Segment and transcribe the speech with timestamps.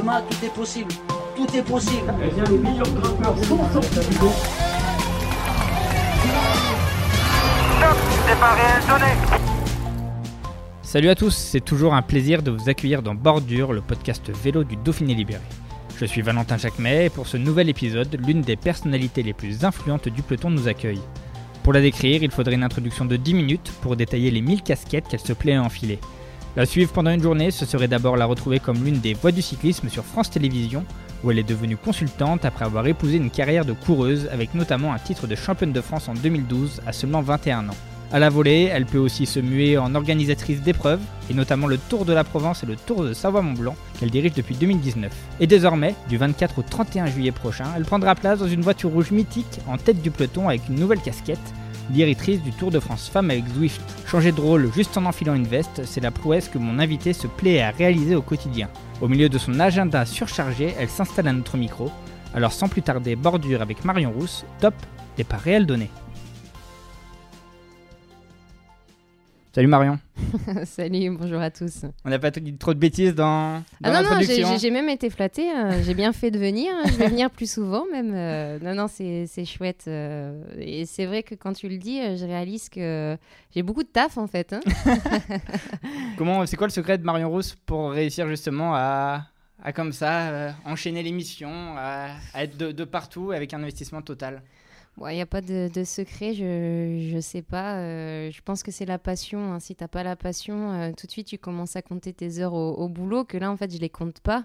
[0.00, 0.92] Demain, tout est possible.
[1.36, 2.14] Tout est possible.
[10.82, 14.64] Salut à tous, c'est toujours un plaisir de vous accueillir dans Bordure, le podcast vélo
[14.64, 15.42] du Dauphiné Libéré.
[15.98, 20.08] Je suis Valentin Jacquemet et pour ce nouvel épisode, l'une des personnalités les plus influentes
[20.08, 21.02] du peloton nous accueille.
[21.62, 25.08] Pour la décrire, il faudrait une introduction de 10 minutes pour détailler les 1000 casquettes
[25.08, 25.98] qu'elle se plaît à enfiler.
[26.56, 29.40] La suivre pendant une journée, ce serait d'abord la retrouver comme l'une des voix du
[29.40, 30.84] cyclisme sur France Télévisions,
[31.22, 34.98] où elle est devenue consultante après avoir épousé une carrière de coureuse avec notamment un
[34.98, 37.76] titre de championne de France en 2012 à seulement 21 ans.
[38.12, 40.98] À la volée, elle peut aussi se muer en organisatrice d'épreuves,
[41.30, 44.56] et notamment le Tour de la Provence et le Tour de Savoie-Mont-Blanc, qu'elle dirige depuis
[44.56, 45.12] 2019.
[45.38, 49.12] Et désormais, du 24 au 31 juillet prochain, elle prendra place dans une voiture rouge
[49.12, 51.38] mythique en tête du peloton avec une nouvelle casquette,
[51.92, 53.80] l'iritrice du Tour de France Femme avec Zwift.
[54.06, 57.26] Changer de rôle juste en enfilant une veste, c'est la prouesse que mon invité se
[57.26, 58.68] plaît à réaliser au quotidien.
[59.00, 61.90] Au milieu de son agenda surchargé, elle s'installe à notre micro.
[62.34, 64.74] Alors sans plus tarder, bordure avec Marion Rousse, top,
[65.16, 65.90] départ réel donné.
[69.52, 69.98] Salut Marion.
[70.64, 71.84] Salut, bonjour à tous.
[72.04, 75.10] On n'a pas dit trop de bêtises dans, dans Ah non, non, j'ai- même été
[75.10, 75.50] flattée.
[75.50, 76.72] euh, j'ai bien fait de venir.
[76.72, 78.12] hein, Je vais venir plus souvent même.
[78.14, 79.86] euh, non, non, c'est chouette.
[79.88, 83.16] euh, et c'est vrai que quand tu le dis, euh, je réalise que
[83.52, 84.52] j'ai beaucoup de taf en fait.
[84.52, 84.60] hein.
[86.16, 89.26] Comment, c'est quoi le secret de Marion Rousse pour réussir justement à,
[89.64, 94.42] à comme ça enchaîner l'émission, à, à être de, de partout avec un investissement total?
[94.98, 97.76] Il n'y a pas de, secret, je ne sais pas.
[97.78, 99.54] euh, je pense que c'est la passion.
[99.54, 99.60] hein.
[99.60, 102.38] Si tu n'as pas la passion, euh, tout de suite, tu commences à compter tes
[102.40, 104.44] heures au, boulot, que là, en fait, je les compte pas.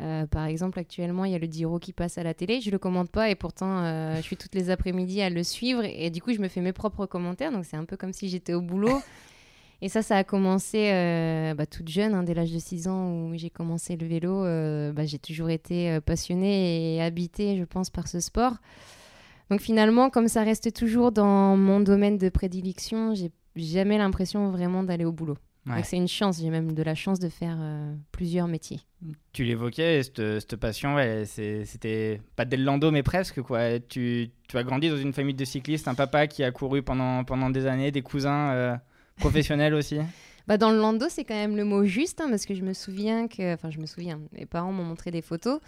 [0.00, 2.60] Euh, par exemple, actuellement, il y a le Giro qui passe à la télé.
[2.60, 3.84] Je le commente pas et pourtant,
[4.16, 5.82] je suis toutes les après-midi à le suivre.
[5.84, 7.50] Et, du coup, je me fais mes propres commentaires.
[7.50, 9.00] Donc, c'est un peu comme si j'étais au boulot.
[9.82, 10.90] Et ça, ça a commencé
[11.56, 14.44] bah, toute jeune, hein, dès l'âge de 6 ans où j'ai commencé le vélo.
[14.92, 18.54] bah, j'ai toujours été passionnée et habitée, je pense, par ce sport.
[19.50, 24.84] Donc finalement, comme ça reste toujours dans mon domaine de prédilection, j'ai jamais l'impression vraiment
[24.84, 25.36] d'aller au boulot.
[25.66, 25.82] Ouais.
[25.82, 28.80] C'est une chance, j'ai même de la chance de faire euh, plusieurs métiers.
[29.32, 33.42] Tu l'évoquais, cette, passion, ouais, c'était pas le lando, mais presque.
[33.42, 33.78] quoi.
[33.78, 37.24] Tu, tu as grandi dans une famille de cyclistes, un papa qui a couru pendant,
[37.24, 38.76] pendant des années, des cousins euh,
[39.16, 39.98] professionnels aussi?
[40.48, 42.72] Bah dans le landau, c'est quand même le mot juste, hein, parce que je me
[42.72, 45.60] souviens que, enfin je me souviens, mes parents m'ont montré des photos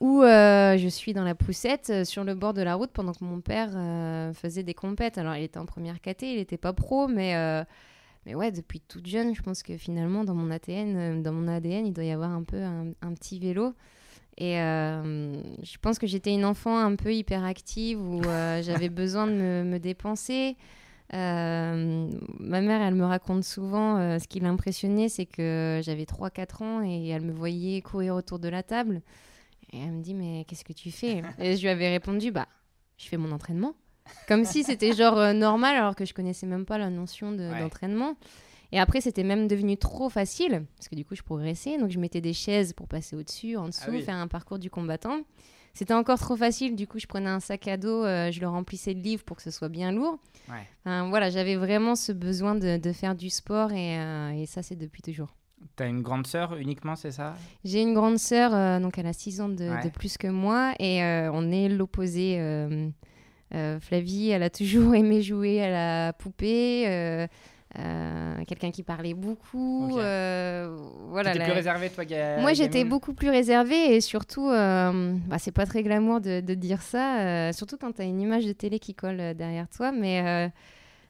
[0.00, 3.12] où euh, je suis dans la poussette euh, sur le bord de la route pendant
[3.12, 5.18] que mon père euh, faisait des compètes.
[5.18, 7.64] Alors il était en première KT, il n'était pas pro, mais
[8.26, 11.86] mais ouais, depuis toute jeune, je pense que finalement dans mon ADN, dans mon ADN,
[11.86, 13.72] il doit y avoir un peu un, un petit vélo.
[14.36, 18.22] Et je pense que j'étais une enfant un peu hyperactive où
[18.62, 20.56] j'avais besoin de me, me dépenser.
[21.14, 26.62] Euh, ma mère, elle me raconte souvent euh, ce qui l'impressionnait, c'est que j'avais 3-4
[26.64, 29.02] ans et elle me voyait courir autour de la table.
[29.72, 31.22] Et elle me dit, mais qu'est-ce que tu fais?
[31.38, 32.46] Et je lui avais répondu, bah,
[32.98, 33.74] je fais mon entraînement.
[34.28, 37.50] Comme si c'était genre euh, normal, alors que je connaissais même pas la notion de-
[37.50, 37.58] Ouais.
[37.58, 38.14] d'entraînement.
[38.72, 41.78] Et après, c'était même devenu trop facile, parce que du coup, je progressais.
[41.78, 44.02] Donc, je mettais des chaises pour passer au-dessus, en dessous, Ah oui.
[44.02, 45.20] faire un parcours du combattant.
[45.74, 48.48] C'était encore trop facile, du coup, je prenais un sac à dos, euh, je le
[48.48, 50.18] remplissais de livres pour que ce soit bien lourd.
[50.48, 50.66] Ouais.
[50.84, 54.76] Voilà, j'avais vraiment ce besoin de, de faire du sport et, euh, et ça, c'est
[54.76, 55.34] depuis toujours.
[55.74, 57.34] T'as une grande sœur uniquement, c'est ça?
[57.64, 59.82] J'ai une grande sœur, euh, donc elle a 6 ans de, Ouais.
[59.84, 62.36] de plus que moi et euh, on est l'opposé.
[62.38, 62.88] euh,
[63.80, 65.70] Flavie, elle a toujours aimé jouer à
[66.06, 66.84] la poupée.
[66.86, 67.26] euh,
[68.46, 69.90] quelqu'un qui parlait beaucoup.
[69.92, 69.98] Ok.
[69.98, 70.76] euh,
[71.08, 75.14] voilà, T'étais la- plus réservé, toi, ga- Moi, j'étais beaucoup plus réservée et surtout, euh,
[75.26, 78.46] bah, c'est pas très glamour de, de dire ça, surtout quand tu as une image
[78.46, 79.92] de télé qui colle derrière toi.
[79.92, 80.50] Mais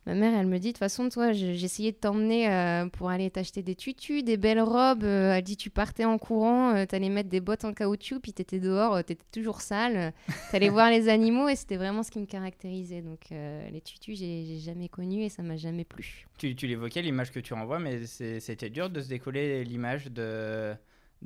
[0.07, 3.11] ma mère, elle me dit, de toute façon, toi, je- j'essayais de t'emmener euh, pour
[3.11, 5.03] aller t'acheter des tutus, des belles robes.
[5.05, 8.33] euh, elle dit, tu partais en courant, euh, t'allais mettre des bottes en caoutchouc, puis
[8.33, 10.13] t'étais dehors, t'étais toujours sale.
[10.53, 13.03] T'allais voir les animaux et c'était vraiment ce qui me caractérisait.
[13.03, 16.27] Donc, les tutus, j'ai jamais connu et ça m'a jamais plu.
[16.39, 20.75] Tu, tu l'évoquais, l'image que tu renvoies, mais c'était dur de se décoller l'image de,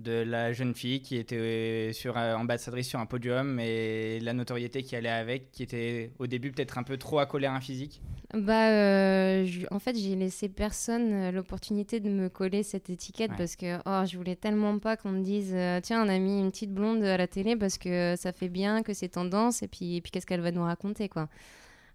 [0.00, 4.96] de la jeune fille qui était sur ambassadrice sur un podium et la notoriété qui
[4.96, 8.00] allait avec, qui était au début peut-être un peu trop accolée à un physique
[8.34, 13.30] Bah, euh, je- en fait, j'ai laissé personne euh, l'opportunité de me coller cette étiquette
[13.32, 13.36] Ouais.
[13.36, 16.40] parce que oh, je voulais tellement pas qu'on me dise euh, tiens, on a mis
[16.40, 19.68] une petite blonde à la télé parce que ça fait bien, que c'est tendance et
[19.68, 21.28] puis, et puis qu'est-ce qu'elle va nous raconter quoi.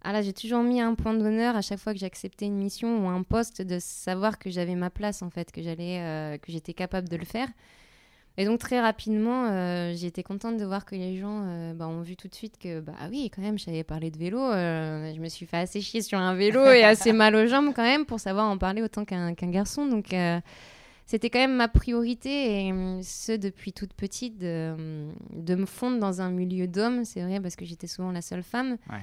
[0.07, 3.03] Ah là, j'ai toujours mis un point d'honneur à chaque fois que j'acceptais une mission
[3.03, 6.51] ou un poste de savoir que j'avais ma place en fait, que j'allais, euh, que
[6.51, 7.47] j'étais capable de le faire.
[8.37, 11.87] Et donc très rapidement, euh, j'ai été contente de voir que les gens euh, bah,
[11.87, 14.39] ont vu tout de suite que bah oui, quand même, je savais parler de vélo.
[14.39, 17.71] euh, je me suis fait assez chier sur un vélo et assez mal aux jambes
[17.73, 19.85] quand même pour savoir en parler autant qu'un garçon.
[19.85, 20.41] Donc euh,
[21.05, 24.75] c'était quand même ma priorité et euh, ce depuis toute petite de,
[25.33, 27.05] de me fondre dans un milieu d'hommes.
[27.05, 28.71] C'est vrai parce que j'étais souvent la seule femme.
[28.89, 28.99] Ouais.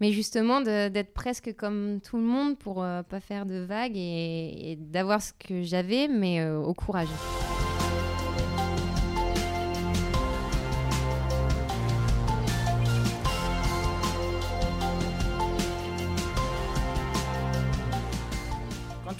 [0.00, 4.76] Mais justement, d'être presque comme tout le monde pour pas faire de vagues et, et
[4.76, 7.06] d'avoir ce que j'avais, mais au courage.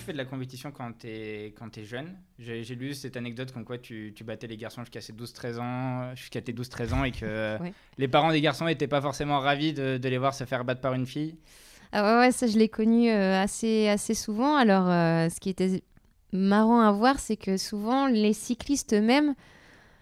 [0.03, 3.53] Tu fais de la compétition quand tu es, quand es jeune, j'ai lu cette anecdote
[3.53, 7.05] comme quoi tu, tu battais les garçons jusqu'à ses 12-13 ans, jusqu'à tes 12-13 ans
[7.05, 7.73] et que Ouais.
[7.99, 10.81] les parents des garçons n'étaient pas forcément ravis de, de les voir se faire battre
[10.81, 11.37] par une fille.
[11.93, 14.57] Ah ouais, ouais, ça je l'ai connu euh, assez, assez souvent.
[14.57, 15.83] Alors, euh, ce qui était
[16.33, 19.35] marrant à voir, c'est que souvent les cyclistes eux-mêmes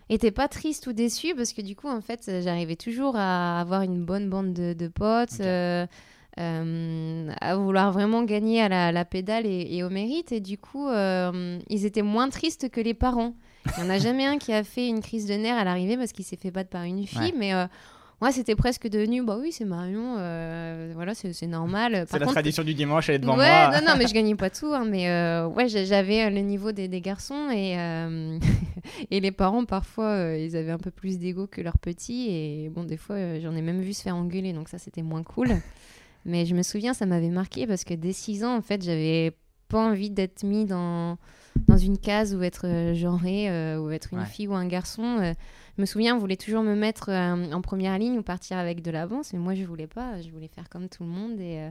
[0.08, 3.82] étaient pas tristes ou déçus parce que du coup, en fait, j'arrivais toujours à avoir
[3.82, 5.86] une bonne bande de, de potes, euh,
[6.38, 10.32] euh, à vouloir vraiment gagner à la, à la pédale et, et au mérite.
[10.32, 13.34] Et du coup, euh, ils étaient moins tristes que les parents.
[13.76, 15.96] Il n'y en a jamais un qui a fait une crise de nerfs à l'arrivée
[15.96, 17.34] parce qu'il s'est fait battre par une fille, Ouais.
[17.36, 17.54] mais.
[17.54, 17.66] euh,
[18.22, 20.16] moi, c'était presque devenu, bah oui, c'est Marion,
[20.94, 22.04] voilà, c'est normal.
[22.06, 23.80] C'est la contre, tradition du dimanche, elle est devant ouais, moi.
[23.80, 25.06] non, non, mais je gagnais pas tout, hein, mais
[25.46, 27.76] ouais, j'a- j'avais le niveau des, des garçons et,
[29.10, 32.84] et les parents, parfois, ils avaient un peu plus d'ego que leurs petits et bon,
[32.84, 35.48] des fois, j'en ai même vu se faire engueuler, donc ça, c'était moins cool.
[36.24, 39.36] Mais je me souviens, ça m'avait marqué parce que dès 6 ans, en fait, j'avais
[39.68, 41.16] pas envie d'être mis dans,
[41.68, 44.26] dans une case ou être euh, genré euh, ou être une Ouais.
[44.26, 45.18] fille ou un garçon.
[45.20, 45.32] euh.
[45.76, 48.82] je me souviens, on voulait toujours me mettre euh, en première ligne ou partir avec
[48.82, 50.20] de l'avance, mais moi, je voulais pas.
[50.20, 51.70] Je voulais faire comme tout le monde et euh,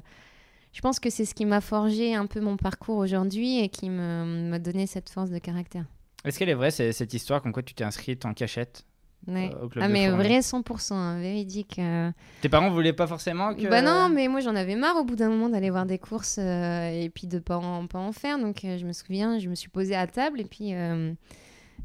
[0.71, 3.89] je pense que c'est ce qui m'a forgé un peu mon parcours aujourd'hui et qui
[3.89, 5.85] m'a donné cette force de caractère.
[6.25, 8.85] Est-ce qu'elle est vraie, cette histoire comme quoi tu t'es inscrite en cachette?
[9.27, 9.51] Ouais.
[9.53, 11.77] euh, au club Ah de mais Fournier vrai 100%, hein, véridique.
[11.79, 12.11] euh.
[12.41, 13.67] Tes parents voulaient pas forcément que.
[13.67, 16.37] Bah non, mais moi j'en avais marre au bout d'un moment d'aller voir des courses
[16.39, 18.39] euh, et puis de pas en, pas en faire.
[18.39, 21.13] Donc euh, je me souviens, je me suis posée à table et puis euh,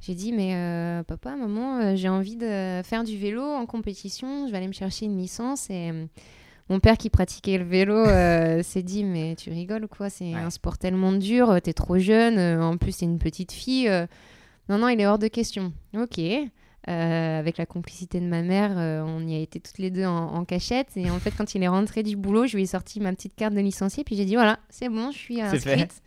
[0.00, 4.46] j'ai dit mais euh, papa, maman, euh, j'ai envie de faire du vélo en compétition.
[4.46, 6.06] Je vais aller me chercher une licence et euh,
[6.70, 10.08] mon père qui pratiquait le vélo euh, s'est dit mais tu rigoles ou quoi?
[10.08, 10.34] C'est Ouais.
[10.40, 13.88] un sport tellement dur, euh, t'es trop jeune, euh, en plus t'es une petite fille.
[13.88, 14.06] euh.
[14.70, 15.72] non non, il est hors de question.
[15.94, 16.20] Ok.
[16.86, 20.04] Euh, avec la complicité de ma mère, euh, on y a été toutes les deux
[20.04, 20.88] en, en cachette.
[20.96, 23.34] Et en fait, quand il est rentré du boulot, je lui ai sorti ma petite
[23.34, 24.04] carte de licencié.
[24.04, 26.02] Puis j'ai dit voilà, c'est bon, je suis inscrite.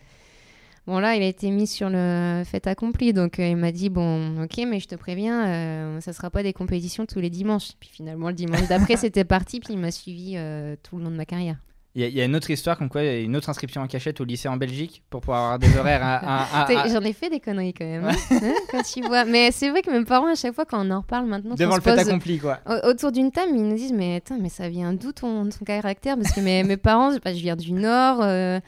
[0.88, 3.12] Bon, là, il a été mis sur le fait accompli.
[3.12, 6.44] Donc, euh, il m'a dit bon, ok, mais je te préviens, euh, ça sera pas
[6.44, 7.74] des compétitions tous les dimanches.
[7.78, 9.60] Puis finalement, le dimanche d'après, c'était parti.
[9.60, 11.58] Puis il m'a suivi euh, tout le long de ma carrière.
[11.98, 13.36] Il y, a- il y a une autre histoire comme quoi il y a une
[13.36, 16.18] autre inscription en cachette au lycée en Belgique pour pouvoir avoir des horaires à.
[16.18, 18.06] à- à- T'sais, à- J'en ai fait des conneries quand même.
[18.06, 19.26] hein, hein, quand tu vois.
[19.26, 21.76] Mais c'est vrai que mes parents, à chaque fois, quand on en reparle maintenant, devant
[21.76, 22.60] le fait pose- accompli quoi.
[22.68, 25.66] Au- Autour d'une table, ils nous disent mais attends, mais ça vient d'où ton, ton
[25.66, 26.18] caractère?
[26.18, 28.60] Parce que mes, mes parents, bah, je viens du Nord, euh,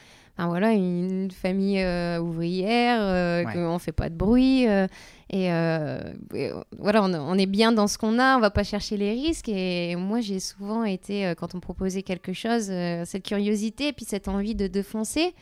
[0.47, 3.53] voilà, une famille euh, ouvrière, euh, Ouais.
[3.53, 4.87] qu'on fait pas de bruit, euh,
[5.30, 5.99] et, euh,
[6.33, 9.11] et, voilà, on, on est bien dans ce qu'on a, on va pas chercher les
[9.11, 9.49] risques.
[9.49, 12.71] Et moi, j'ai souvent été, quand on me proposait quelque chose,
[13.06, 15.33] cette curiosité, puis cette envie de, de foncer.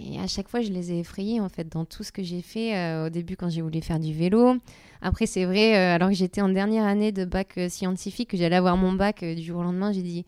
[0.00, 2.42] Et à chaque fois, je les ai effrayés, en fait, dans tout ce que j'ai
[2.42, 2.74] fait.
[2.76, 4.56] euh, au début, quand j'ai voulu faire du vélo.
[5.02, 8.36] Après, c'est vrai, euh, alors que j'étais en dernière année de bac euh, scientifique, que
[8.36, 10.24] j'allais avoir mon bac du jour au lendemain, j'ai dit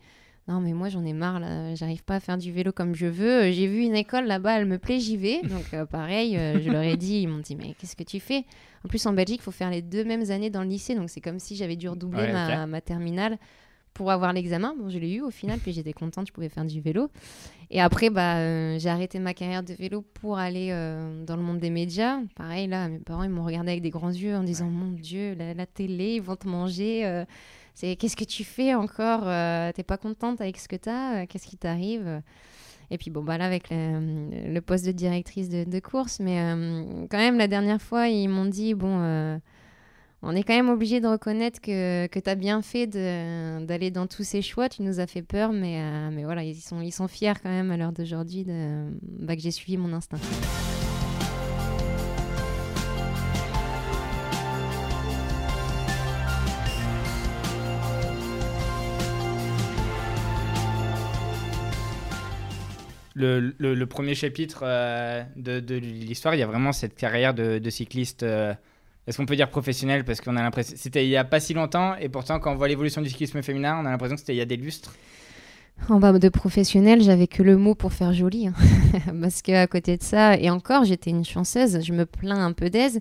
[0.47, 1.73] non, mais moi, j'en ai marre, là.
[1.73, 3.45] J'arrive pas à faire du vélo comme je veux.
[3.45, 5.41] Euh, J'ai vu une école là-bas, elle me plaît, j'y vais.
[5.41, 8.19] Donc, euh, pareil, euh, je leur ai dit, ils m'ont dit, mais qu'est-ce que tu
[8.19, 8.45] fais?
[8.83, 10.93] En plus, en Belgique, il faut faire les deux mêmes années dans le lycée.
[10.93, 13.39] Donc, c'est comme si j'avais dû redoubler Ouais, ma, terminale
[13.95, 14.75] pour avoir l'examen.
[14.77, 17.09] Bon, je l'ai eu au final, puis j'étais contente, je pouvais faire du vélo.
[17.71, 20.69] Et après, bah, euh, j'ai arrêté ma carrière de vélo pour aller
[21.25, 22.19] dans le monde des médias.
[22.35, 25.33] Pareil, là, mes parents, ils m'ont regardé avec des grands yeux en disant Mon Dieu,
[25.33, 27.23] la, la télé, ils vont te manger.
[27.75, 31.23] Euh, c'est Qu'est-ce que tu fais encore euh, T'es pas contente avec ce que t'as
[31.23, 32.21] euh, Qu'est-ce qui t'arrive?
[32.91, 36.39] Et puis, bon, bah là, avec le, le poste de directrice de, de course, mais
[36.39, 38.99] euh, quand même, la dernière fois, ils m'ont dit Bon.
[39.01, 39.37] euh,
[40.27, 44.23] on est quand même obligé de reconnaître que, que tu bien fait d'aller dans tous
[44.23, 44.69] ces choix.
[44.69, 47.49] Tu nous as fait peur, mais, euh, mais voilà, ils sont, ils sont fiers quand
[47.49, 48.43] même à l'heure d'aujourd'hui
[49.19, 50.17] bah, que j'ai suivi mon instinct.
[63.15, 68.23] Le, premier chapitre euh, de, l'histoire, il y a vraiment cette carrière de, cycliste.
[68.23, 68.53] euh,
[69.07, 70.03] est-ce qu'on peut dire professionnel?
[70.03, 70.75] Parce qu'on a l'impression.
[70.77, 73.41] C'était il y a pas si longtemps, et pourtant, quand on voit l'évolution du cyclisme
[73.41, 74.95] féminin, on a l'impression que c'était il y a des lustres.
[75.89, 78.47] En bas de professionnel, j'avais que le mot pour faire joli.
[78.47, 78.53] hein.
[79.21, 82.69] parce qu'à côté de ça, et encore, j'étais une chanceuse, je me plains un peu
[82.69, 82.99] d'aise.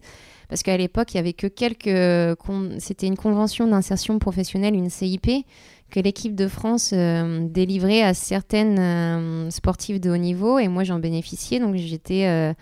[0.49, 2.38] Parce qu'à l'époque, il y avait que quelques.
[2.78, 5.47] C'était une convention d'insertion professionnelle, une CIP,
[5.95, 10.59] que l'équipe de France euh, délivrait à certaines euh, sportives de haut niveau.
[10.59, 11.61] Et moi, j'en bénéficiais.
[11.61, 12.27] Donc, j'étais.
[12.27, 12.53] euh,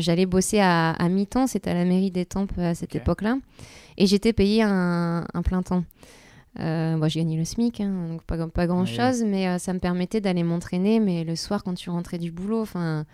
[0.00, 3.38] J'allais bosser à, à mi-temps, c'était à la mairie d'Étampes à cette époque-là.
[3.96, 5.84] Et j'étais payée un, un plein temps.
[6.58, 10.42] Moi, j'ai gagné le SMIC, hein, donc pas, pas grand-chose, mais ça me permettait d'aller
[10.42, 10.98] m'entraîner.
[10.98, 13.06] Mais le soir, quand tu rentrais du boulot, enfin.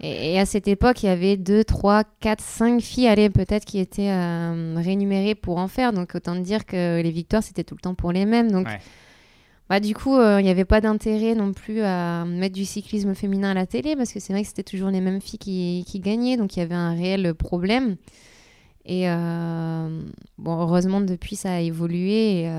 [0.00, 3.64] Et, et à cette époque, il y avait 2, 3, 4, 5 filles, allez, peut-être,
[3.64, 5.92] qui étaient euh, rémunérées pour en faire.
[5.92, 8.50] Donc, autant dire que les victoires, c'était tout le temps pour les mêmes.
[8.50, 8.78] Donc, Ouais.
[9.70, 13.14] bah, du coup, euh, il n'y avait pas d'intérêt non plus à mettre du cyclisme
[13.14, 15.84] féminin à la télé, parce que c'est vrai que c'était toujours les mêmes filles qui,
[15.86, 16.36] qui gagnaient.
[16.36, 17.96] Donc, il y avait un réel problème.
[18.84, 19.88] Et euh,
[20.38, 22.42] bon, heureusement, depuis, ça a évolué.
[22.42, 22.50] Et,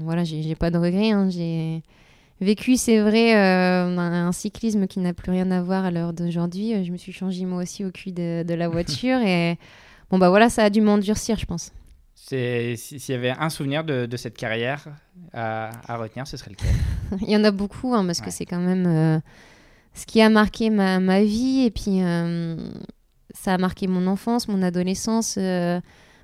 [0.00, 1.10] voilà, j'ai pas de regrets.
[1.10, 1.28] hein.
[1.30, 1.82] J'ai
[2.40, 6.12] vécu, c'est vrai, euh, un, un cyclisme qui n'a plus rien à voir à l'heure
[6.12, 6.74] d'aujourd'hui.
[6.74, 9.18] Euh, Je me suis changée moi aussi au cul de, de la voiture.
[9.20, 9.58] et
[10.10, 11.72] bon, bah voilà, ça a dû m'endurcir, je pense.
[12.14, 14.84] Si- S'il y avait un souvenir de, de cette carrière
[15.32, 16.74] à, à retenir, ce serait lequel?
[17.22, 18.24] Il y en a beaucoup, hein, parce Ouais.
[18.26, 19.20] que c'est quand même euh,
[19.94, 21.64] ce qui a marqué ma, ma vie.
[21.66, 22.56] Et puis, euh,
[23.34, 25.36] ça a marqué mon enfance, mon adolescence,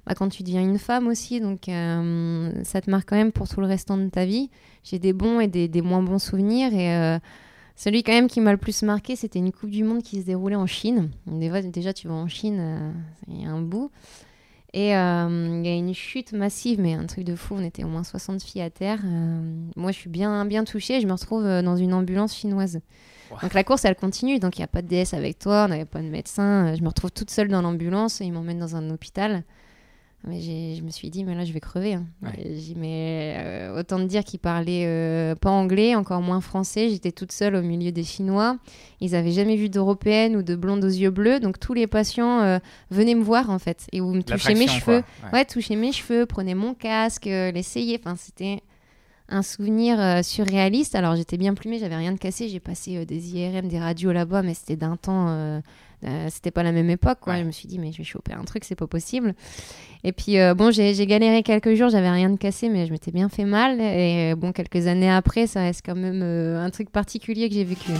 [0.06, 1.40] bah, quand tu deviens une femme aussi.
[1.40, 4.50] Donc, euh, ça te marque quand même pour tout le restant de ta vie.
[4.82, 6.72] J'ai des bons et des, des moins bons souvenirs.
[6.74, 7.18] Et euh,
[7.76, 10.26] celui quand même qui m'a le plus marqué, c'était une Coupe du Monde qui se
[10.26, 11.10] déroulait en Chine.
[11.26, 12.92] Déjà, déjà tu vas en Chine, euh,
[13.28, 13.90] il y a un bout.
[14.74, 17.56] Et euh, il y a une chute massive, mais un truc de fou.
[17.58, 19.00] On était au moins 60 filles à terre.
[19.04, 19.40] Euh,
[19.76, 21.00] moi, je suis bien, bien touchée.
[21.00, 22.80] Je me retrouve dans une ambulance chinoise.
[23.30, 23.36] Ouais.
[23.42, 24.38] Donc la course, elle continue.
[24.38, 26.74] Donc il n'y a pas de DS avec toi, on n'avait pas de médecin.
[26.74, 28.20] Je me retrouve toute seule dans l'ambulance.
[28.20, 29.44] Ils m'emmènent dans un hôpital.
[30.24, 31.94] Mais j'ai- je me suis dit, mais là, je vais crever.
[31.94, 32.06] hein.
[32.22, 32.54] Ouais.
[32.56, 36.90] J'ai mais euh, autant te dire qu'ils parlaient euh, pas anglais, encore moins français.
[36.90, 38.56] J'étais toute seule au milieu des Chinois.
[39.00, 41.40] Ils avaient jamais vu d'européenne ou de blonde aux yeux bleus.
[41.40, 42.58] Donc tous les patients euh,
[42.90, 43.86] venaient me voir, en fait.
[43.90, 44.96] Et me touchaient mes cheveux.
[45.24, 45.32] Ouais.
[45.32, 47.98] Ouais, toucher mes cheveux, prenez mon casque, l'essayer.
[48.00, 48.60] Enfin, c'était
[49.28, 50.94] un souvenir surréaliste.
[50.94, 52.48] Alors, j'étais bien plumée, j'avais rien de cassé.
[52.48, 55.60] J'ai passé des IRM, des radios là-bas, mais c'était d'un temps.
[56.04, 57.34] Euh, c'était pas la même époque, quoi.
[57.34, 57.40] Ouais.
[57.40, 59.34] Je me suis dit, mais je vais choper un truc, c'est pas possible.
[60.04, 63.12] Et puis, euh, bon, j'ai galéré quelques jours, j'avais rien de cassé, mais je m'étais
[63.12, 63.80] bien fait mal.
[63.80, 67.54] Et euh, bon, quelques années après, ça reste quand même euh, un truc particulier que
[67.54, 67.92] j'ai vécu.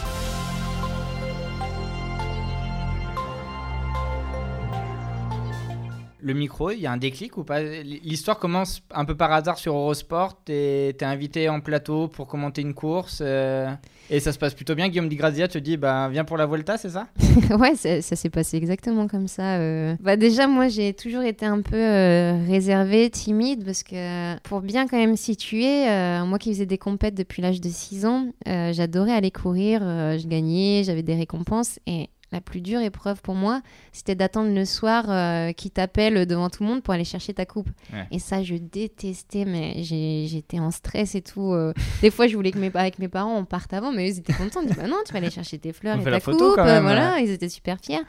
[6.25, 7.61] Le micro, il y a un déclic ou pas?
[7.61, 10.37] L'histoire commence un peu par hasard sur Eurosport.
[10.45, 13.69] T'es es invité en plateau pour commenter une course euh,
[14.09, 14.89] et ça se passe plutôt bien.
[14.89, 17.09] Guillaume Di Grazia te dit bah, Viens pour la Volta, c'est ça?
[17.59, 19.57] Ouais, ça, s'est passé exactement comme ça.
[19.57, 19.97] euh.
[20.01, 24.87] Bah déjà, moi, j'ai toujours été un peu euh, réservée, timide, parce que pour bien
[24.87, 29.13] quand même situer, euh, moi qui faisais des compètes depuis l'âge de 6 ans, j'adorais
[29.13, 33.61] aller courir, je gagnais, j'avais des récompenses, et la plus dure épreuve pour moi,
[33.93, 37.45] c'était d'attendre le soir euh, qui t'appelle devant tout le monde pour aller chercher ta
[37.47, 37.69] coupe.
[37.93, 38.07] Ouais.
[38.11, 41.53] Et ça, je détestais, mais j'étais en stress et tout.
[41.53, 41.73] euh.
[42.01, 44.19] Des fois, je voulais que mes, avec mes parents, on parte avant, mais eux, ils
[44.19, 44.61] étaient contents.
[44.63, 46.41] Ils disaient, bah non, tu vas aller chercher tes fleurs On et ta coupe.
[46.65, 48.01] même, voilà, ils étaient super fiers.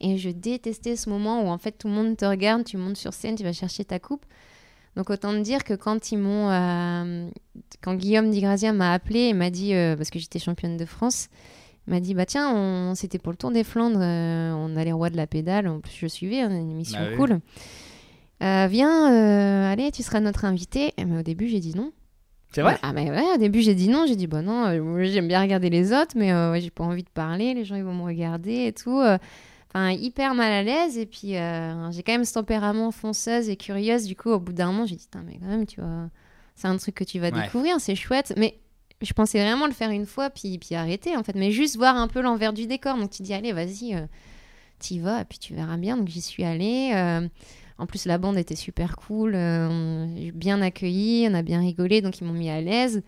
[0.00, 2.96] Et je détestais ce moment où, en fait, tout le monde te regarde, tu montes
[2.96, 4.24] sur scène, tu vas chercher ta coupe.
[4.96, 6.50] Donc, autant te dire que quand ils m'ont.
[6.50, 7.28] euh,
[7.80, 10.84] quand Guillaume Di Grazia m'a appelé et m'a dit, euh, parce que j'étais championne de
[10.84, 11.28] France,
[11.86, 12.94] m'a dit bah tiens, on...
[12.94, 15.80] c'était pour le Tour des Flandres, euh, on a les rois de la pédale, en
[15.80, 17.16] plus je suivais, hein, une émission Bah oui.
[17.16, 17.40] cool.
[18.42, 20.92] Euh, viens, euh, allez, tu seras notre invité.
[21.04, 21.92] Mais au début, j'ai dit non.
[22.52, 24.06] C'est vrai Ah, mais ouais, au début, j'ai dit non.
[24.06, 24.70] J'ai dit bah non,
[25.04, 27.84] j'aime bien regarder les autres, mais ouais, j'ai pas envie de parler, les gens ils
[27.84, 29.00] vont me regarder et tout.
[29.72, 30.96] Enfin, hyper mal à l'aise.
[30.98, 34.04] Et puis, j'ai quand même ce tempérament fonceuse et curieuse.
[34.06, 36.08] Du coup, au bout d'un moment, j'ai dit, mais quand même, tu vois,
[36.56, 37.42] c'est un truc que tu vas Ouais.
[37.42, 38.32] découvrir, c'est chouette.
[38.36, 38.58] Mais
[39.02, 41.34] je pensais vraiment le faire une fois, puis, puis arrêter, en fait.
[41.34, 42.96] Mais juste voir un peu l'envers du décor.
[42.98, 44.06] Donc, tu dis, allez, vas-y, euh,
[44.78, 45.96] t'y vas, et puis tu verras bien.
[45.96, 46.92] Donc, j'y suis allée.
[46.94, 47.26] euh,
[47.78, 49.32] en plus, la bande était super cool.
[49.34, 53.02] euh, bien accueilli, on a bien rigolé, donc ils m'ont mis à l'aise.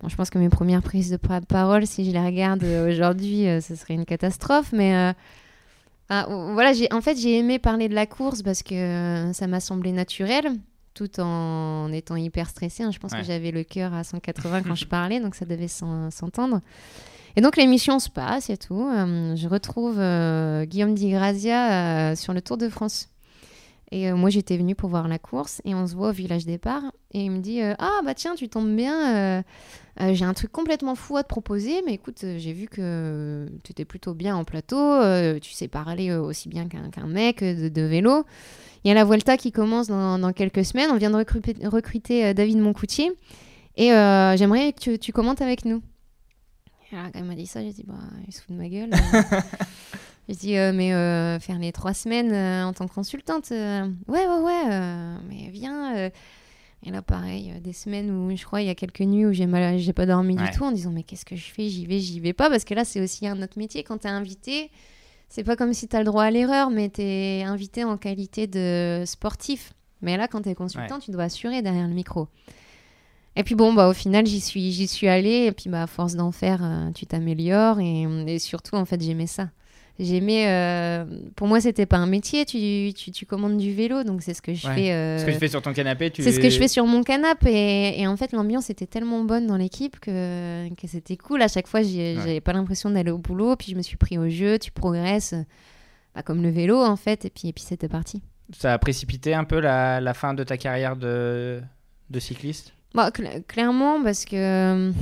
[0.00, 3.44] Bon, je pense que mes premières prises de pa- parole, si je les regarde aujourd'hui,
[3.62, 4.72] ce serait une catastrophe.
[4.72, 5.14] Mais
[6.08, 9.92] ah, voilà, en fait, j'ai aimé parler de la course parce que ça m'a semblé
[9.92, 10.52] naturel,
[10.96, 12.82] tout en étant hyper stressée.
[12.82, 12.90] hein.
[12.90, 13.20] Je pense Ouais.
[13.20, 16.60] que j'avais le cœur à 180 quand je parlais, donc ça devait s'en- s'entendre.
[17.36, 18.88] Et donc l'émission se passe et tout.
[18.92, 23.10] Euh, je retrouve euh, Guillaume Di Grazia euh, sur le Tour de France.
[23.92, 26.44] Et euh, moi, j'étais venue pour voir la course et on se voit au village
[26.44, 26.82] départ.
[27.12, 29.14] Et il me dit euh, Ah, bah tiens, tu tombes bien.
[29.16, 29.42] euh,
[30.12, 31.82] j'ai un truc complètement fou à te proposer.
[31.86, 35.00] Mais écoute, j'ai vu que tu étais plutôt bien en plateau.
[35.40, 38.24] tu sais parler aussi bien qu'un mec de, vélo.
[38.84, 40.90] Il y a la Vuelta qui commence dans, quelques semaines.
[40.90, 43.12] On vient de recruter, David Moncoutier.
[43.76, 45.80] Et j'aimerais que tu, tu commentes avec nous.
[46.92, 47.94] Alors, quand il m'a dit ça, j'ai dit Bah,
[48.26, 48.90] il se fout de ma gueule.
[50.28, 53.86] J'ai dit, euh, mais euh, faire les trois semaines euh, en tant que consultante, euh,
[54.08, 54.64] ouais, ouais, ouais,
[55.28, 56.10] mais viens.
[56.84, 59.46] Et là, pareil, des semaines où je crois il y a quelques nuits où j'ai
[59.46, 60.44] mal, j'ai pas dormi Ouais.
[60.44, 61.68] du tout en disant, mais qu'est-ce que je fais?
[61.68, 62.50] J'y vais, j'y vais pas.
[62.50, 63.82] Parce que là, c'est aussi un autre métier.
[63.82, 64.70] Quand t'es invité,
[65.28, 69.04] c'est pas comme si t'as le droit à l'erreur, mais t'es invité en qualité de
[69.06, 69.72] sportif.
[70.02, 72.28] Mais là, quand t'es consultant, tu dois assurer derrière le micro.
[73.36, 75.46] Et puis bon, bah, au final, j'y suis, j'y suis allée.
[75.46, 76.60] Et puis, bah, à force d'en faire,
[76.94, 77.80] tu t'améliores.
[77.80, 79.50] Et, et surtout, en fait, j'aimais ça.
[79.98, 80.46] J'aimais.
[80.48, 81.04] euh,
[81.36, 82.44] pour moi, c'était pas un métier.
[82.44, 84.74] Tu, tu, tu commandes du vélo, donc c'est ce que je Ouais.
[84.74, 84.92] fais.
[84.92, 86.22] euh, Ce que tu fais sur ton canapé, tu.
[86.22, 87.50] c'est ce que je fais sur mon canapé.
[87.52, 91.40] Et, et en fait, l'ambiance était tellement bonne dans l'équipe que, que c'était cool.
[91.40, 92.14] À chaque fois, j'y- Ouais.
[92.18, 93.56] j'avais pas l'impression d'aller au boulot.
[93.56, 94.58] Puis je me suis pris au jeu.
[94.58, 95.34] Tu progresses.
[96.14, 97.24] bah, comme le vélo, en fait.
[97.24, 98.22] Et puis, et puis c'était parti.
[98.56, 101.60] Ça a précipité un peu la, la fin de ta carrière de,
[102.10, 102.72] de cycliste?
[102.94, 104.92] Bah, cl- clairement, parce que euh,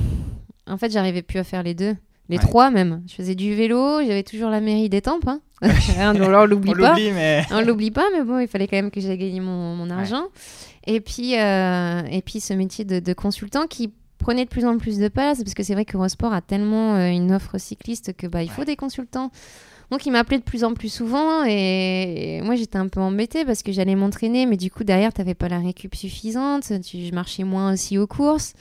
[0.67, 1.95] en fait, j'arrivais plus à faire les deux.
[2.29, 2.43] Les Ouais.
[2.43, 3.03] trois même.
[3.07, 5.27] Je faisais du vélo, j'avais toujours la mairie d'étampes.
[5.27, 5.41] Hein.
[5.99, 6.89] Hein, là, on l'oublie pas.
[6.89, 7.45] l'oublie, mais.
[7.51, 10.25] On l'oublie pas, mais bon, il fallait quand même que j'aille gagner mon, mon argent.
[10.87, 14.77] Et, puis, euh, et puis, ce métier de, de consultant qui prenait de plus en
[14.77, 18.27] plus de place, parce que c'est vrai qu'Eurosport a tellement euh, une offre cycliste que
[18.27, 18.65] bah, il faut Ouais.
[18.65, 19.31] des consultants.
[19.91, 23.45] Donc, il m'appelait de plus en plus souvent et, et moi, j'étais un peu embêtée
[23.45, 27.05] parce que j'allais m'entraîner, mais du coup, derrière, tu n'avais pas la récup suffisante, tu,
[27.05, 28.53] je marchais moins aussi aux courses.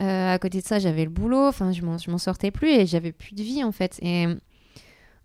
[0.00, 3.12] Euh, à côté de ça, j'avais le boulot, enfin, je m'en sortais plus et j'avais
[3.12, 3.98] plus de vie en fait.
[4.00, 4.26] Et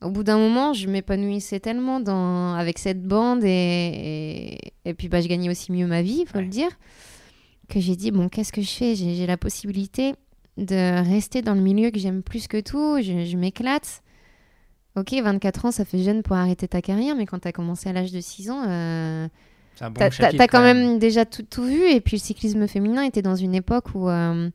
[0.02, 5.10] au bout d'un moment, je m'épanouissais tellement dans, avec cette bande et, et, et puis
[5.10, 6.44] bah, je gagnais aussi mieux ma vie, il faut Ouais.
[6.44, 6.70] le dire,
[7.70, 8.96] que j'ai dit, bon, qu'est-ce que je fais?
[8.96, 10.16] J'ai la possibilité
[10.58, 14.02] de rester dans le milieu que j'aime plus que tout, je, je m'éclate.
[14.96, 17.90] Ok, 24 ans, ça fait jeune pour arrêter ta carrière, mais quand tu as commencé
[17.90, 19.28] à l'âge de 6 ans, euh,
[19.90, 20.00] bon
[20.38, 23.56] T'as- quand même déjà tout, tout vu et puis le cyclisme féminin était dans une
[23.56, 24.50] époque où euh,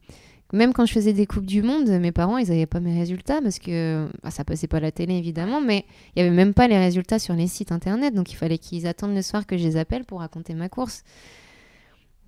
[0.52, 3.40] même quand je faisais des coupes du monde, mes parents ils avaient pas mes résultats
[3.42, 5.84] parce que ah, ça passait pas à la télé évidemment, mais
[6.16, 8.86] il y avait même pas les résultats sur les sites internet donc il fallait qu'ils
[8.86, 11.02] attendent le soir que je les appelle pour raconter ma course.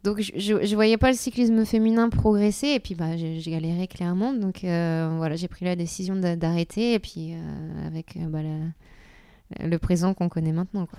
[0.02, 0.30] Donc je,
[0.64, 5.12] je voyais pas le cyclisme féminin progresser et puis bah j'ai galéré clairement donc euh,
[5.18, 10.14] voilà j'ai pris la décision d'a- d'arrêter et puis euh, avec bah, la- le présent
[10.14, 10.98] qu'on connaît maintenant quoi.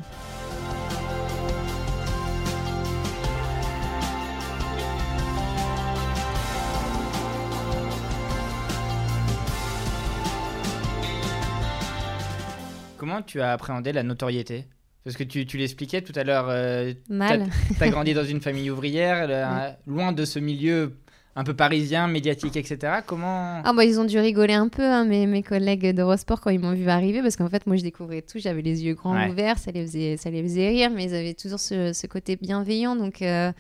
[13.01, 14.65] Comment tu as appréhendé la notoriété?
[15.03, 17.47] Parce que tu, tu l'expliquais tout à l'heure, euh, Mal.
[17.75, 20.93] tu as grandi dans une famille ouvrière, là, loin de ce milieu
[21.35, 22.97] un peu parisien, médiatique, etc.
[23.07, 23.63] Comment?
[23.65, 26.59] Ah bah ils ont dû rigoler un peu, hein, mes, mes collègues d'Eurosport, quand ils
[26.59, 29.31] m'ont vu arriver, parce qu'en fait, moi, je découvrais tout, j'avais les yeux grands Ouais.
[29.31, 32.35] ouverts, ça les, faisait, ça les faisait rire, mais ils avaient toujours ce, ce côté
[32.35, 33.23] bienveillant, donc...
[33.23, 33.51] euh,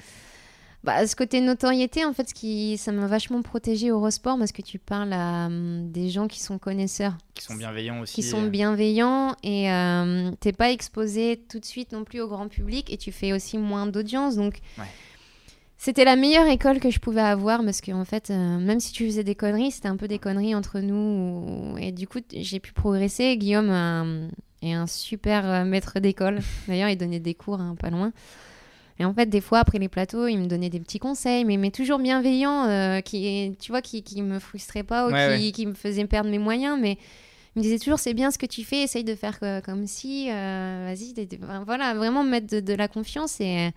[0.83, 4.61] bah, ce côté notoriété, en fait, ce qui, ça m'a vachement protégée Eurosport, parce que
[4.61, 8.15] tu parles à hum, des gens qui sont connaisseurs, Qui sont bienveillants aussi.
[8.15, 12.27] qui sont euh, bienveillants, et euh, t'es pas exposé tout de suite non plus au
[12.27, 14.59] grand public, et tu fais aussi moins d'audience, donc...
[14.77, 14.85] Ouais.
[15.83, 19.03] C'était la meilleure école que je pouvais avoir parce qu'en fait, euh, même si tu
[19.07, 21.75] faisais des conneries, c'était un peu des conneries entre nous.
[21.79, 23.35] Et du coup, j'ai pu progresser.
[23.35, 24.27] Guillaume euh,
[24.61, 26.41] est un super euh, maître d'école.
[26.67, 28.13] D'ailleurs, il donnait des cours hein, pas loin.
[29.01, 31.57] Et en fait, des fois, après les plateaux, il me donnait des petits conseils, mais,
[31.57, 35.45] mais toujours bienveillants, euh, qui, tu vois, qui, qui me frustraient pas ou Ouais, qui,
[35.47, 35.51] ouais.
[35.51, 36.77] qui me faisaient perdre mes moyens.
[36.79, 36.99] Mais
[37.55, 39.87] il me disait toujours, c'est bien ce que tu fais, essaye de faire euh, comme
[39.87, 41.15] si, euh, vas-y,
[41.65, 43.71] voilà, vraiment mettre de, de la confiance et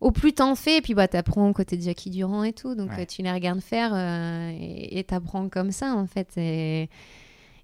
[0.00, 2.90] au plus t'en fais, et puis bah t'apprends côté de Jackie Durand et tout, donc
[2.90, 3.06] Ouais.
[3.06, 6.28] tu les regardes faire euh, et et t'apprends comme ça en fait.
[6.36, 6.88] Et,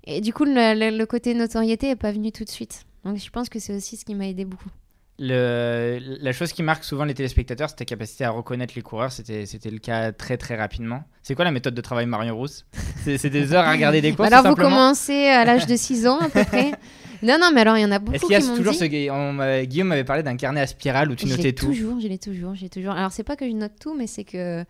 [0.05, 2.85] et du coup, le, le- le côté notoriété est pas venu tout de suite.
[3.05, 4.69] Donc je pense que c'est aussi ce qui m'a aidé beaucoup.
[5.22, 9.12] Le, la chose qui marque souvent les téléspectateurs, c'est ta capacité à reconnaître les coureurs.
[9.12, 11.04] C'était, c'était le cas très très rapidement.
[11.22, 12.64] C'est quoi la méthode de travail Marion Rousse?
[13.04, 15.76] C'est, c'est des heures à regarder des courses alors tout vous commencez à l'âge de
[15.76, 16.72] 6 ans à peu près.
[17.22, 18.56] Non, non, mais alors il y en a beaucoup Est-ce qu'il y a qui m'ont
[18.56, 18.78] toujours dit...
[18.78, 19.11] ce...
[19.11, 21.66] on Guillaume m'avait parlé d'un carnet à spirale où tu Je notais l'ai tout.
[21.66, 22.92] toujours, je l'ai toujours, j'ai toujours.
[22.92, 24.64] Alors c'est pas que je note tout, mais c'est que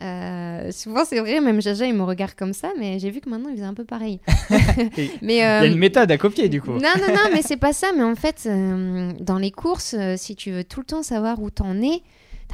[0.00, 3.28] euh, souvent c'est vrai, même Jaja il me regarde comme ça, mais j'ai vu que
[3.28, 4.20] maintenant il faisait un peu pareil.
[5.22, 6.72] Mais Il y a euh, une méthode à copier du coup.
[6.72, 7.88] Non, non, non, mais c'est pas ça.
[7.96, 11.42] Mais en fait, euh, dans les courses, euh, si tu veux tout le temps savoir
[11.42, 12.02] où t'en es,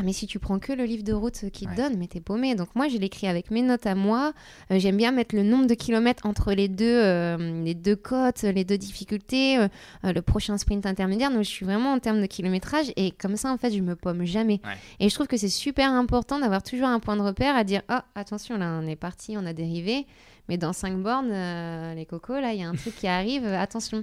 [0.04, 1.50] mais si tu prends que le livre de route Ouais.
[1.50, 2.54] te donne, mais t'es paumé.
[2.54, 4.32] Donc moi, je l'écris avec mes notes à moi.
[4.70, 8.42] Euh, J'aime bien mettre le nombre de kilomètres entre les deux, euh, les deux côtes,
[8.42, 9.68] les deux difficultés, euh,
[10.04, 11.30] euh, le prochain sprint intermédiaire.
[11.30, 13.96] Donc je suis vraiment en termes de kilométrage et comme ça, en fait, je me
[13.96, 14.60] paume jamais.
[14.64, 14.74] Ouais.
[15.00, 17.82] Et je trouve que c'est super important d'avoir toujours un point de repère à dire,
[17.90, 20.06] oh, attention, là, on est parti, on a dérivé.
[20.48, 24.02] Mais dans 5 bornes, les cocos, là, il y a un truc qui arrive, attention.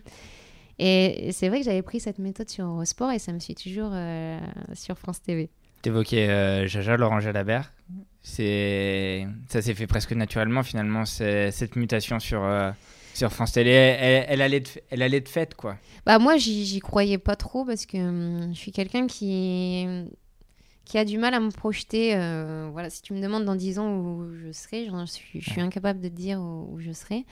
[0.77, 3.91] Et c'est vrai que j'avais pris cette méthode sur Eurosport et ça me suit toujours
[3.93, 4.37] euh,
[4.73, 5.49] sur France TV.
[5.85, 7.71] T'évoquais euh, Jaja Laurent Jalabert.
[8.23, 12.71] C'est ça s'est fait presque naturellement finalement c'est- cette mutation sur euh,
[13.13, 13.69] sur France Télé.
[13.69, 15.77] Elle, elle allait de, elle allait de fait quoi.
[16.07, 19.85] Bah moi, j'y j'y croyais pas trop parce que hum, je suis quelqu'un qui
[20.85, 22.15] qui a du mal à me projeter.
[22.15, 25.61] euh, voilà, si tu me demandes dans 10 ans où je serai, suis, je suis
[25.61, 27.25] incapable de te dire où, où je serai.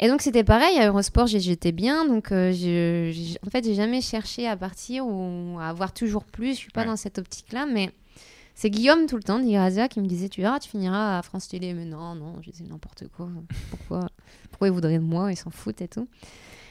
[0.00, 3.74] Et donc c'était pareil à Eurosport, j'étais bien, donc euh, je, j'ai- en fait j'ai
[3.74, 6.50] jamais cherché à partir ou à avoir toujours plus.
[6.52, 6.86] Je suis pas Ouais.
[6.86, 7.90] dans cette optique-là, mais
[8.54, 11.48] c'est Guillaume tout le temps d'Irazia qui me disait tu verras, tu finiras à France
[11.48, 13.28] Télé, mais non non, je disais n'importe quoi.
[13.70, 14.06] Pourquoi
[14.50, 16.06] pourquoi ils voudraient de moi, ils s'en foutent et tout.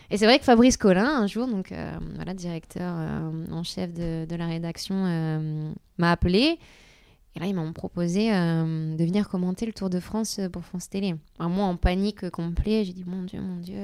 [0.10, 3.94] Et c'est vrai que Fabrice Collin, un jour, donc euh, voilà, directeur euh, en chef
[3.94, 6.60] de, de la rédaction, euh, m'a appelé.
[7.38, 10.89] Et là, ils m'ont proposé euh, de venir commenter le Tour de France pour France
[10.89, 11.13] Télé.
[11.38, 13.78] Alors moi, en panique complet, j'ai dit mon Dieu, mon Dieu,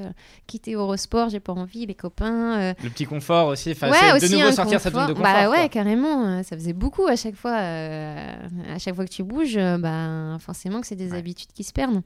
[0.48, 2.58] quitter Eurosport, j'ai pas envie, les copains.
[2.60, 3.70] euh, Le petit confort aussi.
[3.70, 5.22] Enfin, ouais, de nouveau sortir sa zone de confort.
[5.32, 5.68] Bah ouais, quoi.
[5.68, 6.26] carrément.
[6.26, 7.52] euh, Ça faisait beaucoup à chaque fois.
[7.56, 8.34] euh,
[8.74, 11.18] à chaque fois que tu bouges, euh, bah, forcément que c'est des Ouais.
[11.18, 12.02] habitudes qui se perdent.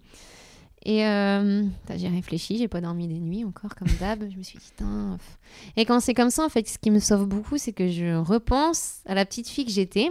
[0.85, 1.65] Et euh,
[1.97, 4.23] j'ai réfléchi, j'ai pas dormi des nuits encore, comme d'hab.
[4.31, 4.85] Je me suis dit.
[5.79, 8.17] Et quand c'est comme ça, en fait, ce qui me sauve beaucoup, c'est que je
[8.17, 10.11] repense à la petite fille que j'étais.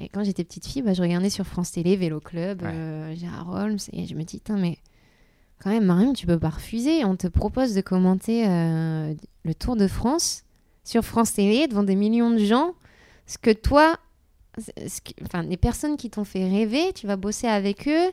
[0.00, 2.68] Et quand j'étais petite fille, bah, je regardais sur France Télé, Vélo Club, Ouais.
[2.72, 4.78] euh, Gérard Holmes, et je me dis, mais
[5.62, 7.04] quand même, Marion, tu peux pas refuser.
[7.04, 9.12] On te propose de commenter euh,
[9.44, 10.44] le Tour de France
[10.84, 12.72] sur France Télé devant des millions de gens.
[13.26, 13.96] Ce que toi,
[14.58, 18.10] ce que- enfin, les personnes qui t'ont fait rêver, tu vas bosser avec eux.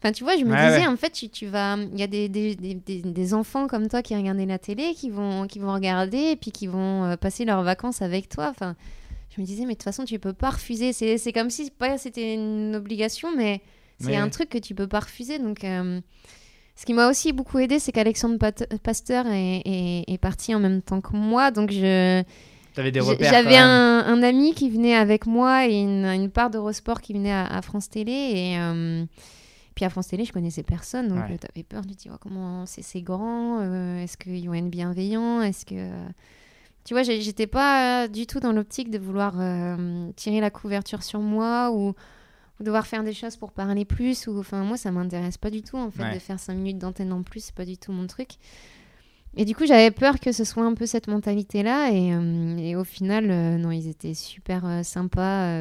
[0.00, 0.86] Enfin, tu vois, je me Ouais, disais, ouais.
[0.86, 3.88] en fait, tu, tu vas, il y a des, des, des, des- des enfants comme
[3.88, 7.16] toi qui regardaient la télé, qui vont, qui vont regarder et puis qui vont euh,
[7.16, 8.48] passer leurs vacances avec toi.
[8.50, 8.76] Enfin,
[9.36, 10.92] je me disais, mais de toute façon, tu peux pas refuser.
[10.92, 13.60] C'est comme si pas c'était une obligation, mais
[14.00, 15.38] c'est Mais- un truc que tu peux pas refuser.
[15.38, 16.00] Donc, euh,
[16.74, 18.38] ce qui m'a aussi beaucoup aidé, c'est qu'Alexandre
[18.82, 21.50] Pasteur est, est- est parti en même temps que moi.
[21.50, 22.22] Donc, je.
[22.78, 27.32] J'avais un, un ami qui venait avec moi et une, une part d'Eurosport qui venait
[27.32, 28.12] à, à France Télé.
[28.12, 29.04] Et euh,
[29.74, 31.08] puis à France Télé, je connaissais personne.
[31.08, 31.38] Donc Ouais.
[31.38, 31.86] t'avais peur.
[31.86, 35.64] Tu te dis, oh, comment c'est c'est grand euh, Est-ce qu'ils vont être bienveillants Est-ce
[35.64, 35.88] que.
[36.86, 41.02] Tu vois, j'étais pas euh, du tout dans l'optique de vouloir euh, tirer la couverture
[41.02, 44.28] sur moi ou, ou devoir faire des choses pour parler plus.
[44.28, 46.14] Ou, enfin, moi, ça m'intéresse pas du tout, en fait, Ouais.
[46.14, 47.40] de faire 5 minutes d'antenne en plus.
[47.46, 48.28] C'est pas du tout mon truc.
[49.36, 51.90] Et du coup, j'avais peur que ce soit un peu cette mentalité-là.
[51.90, 55.58] Et, euh, et au final, euh, non, ils étaient super euh, sympas.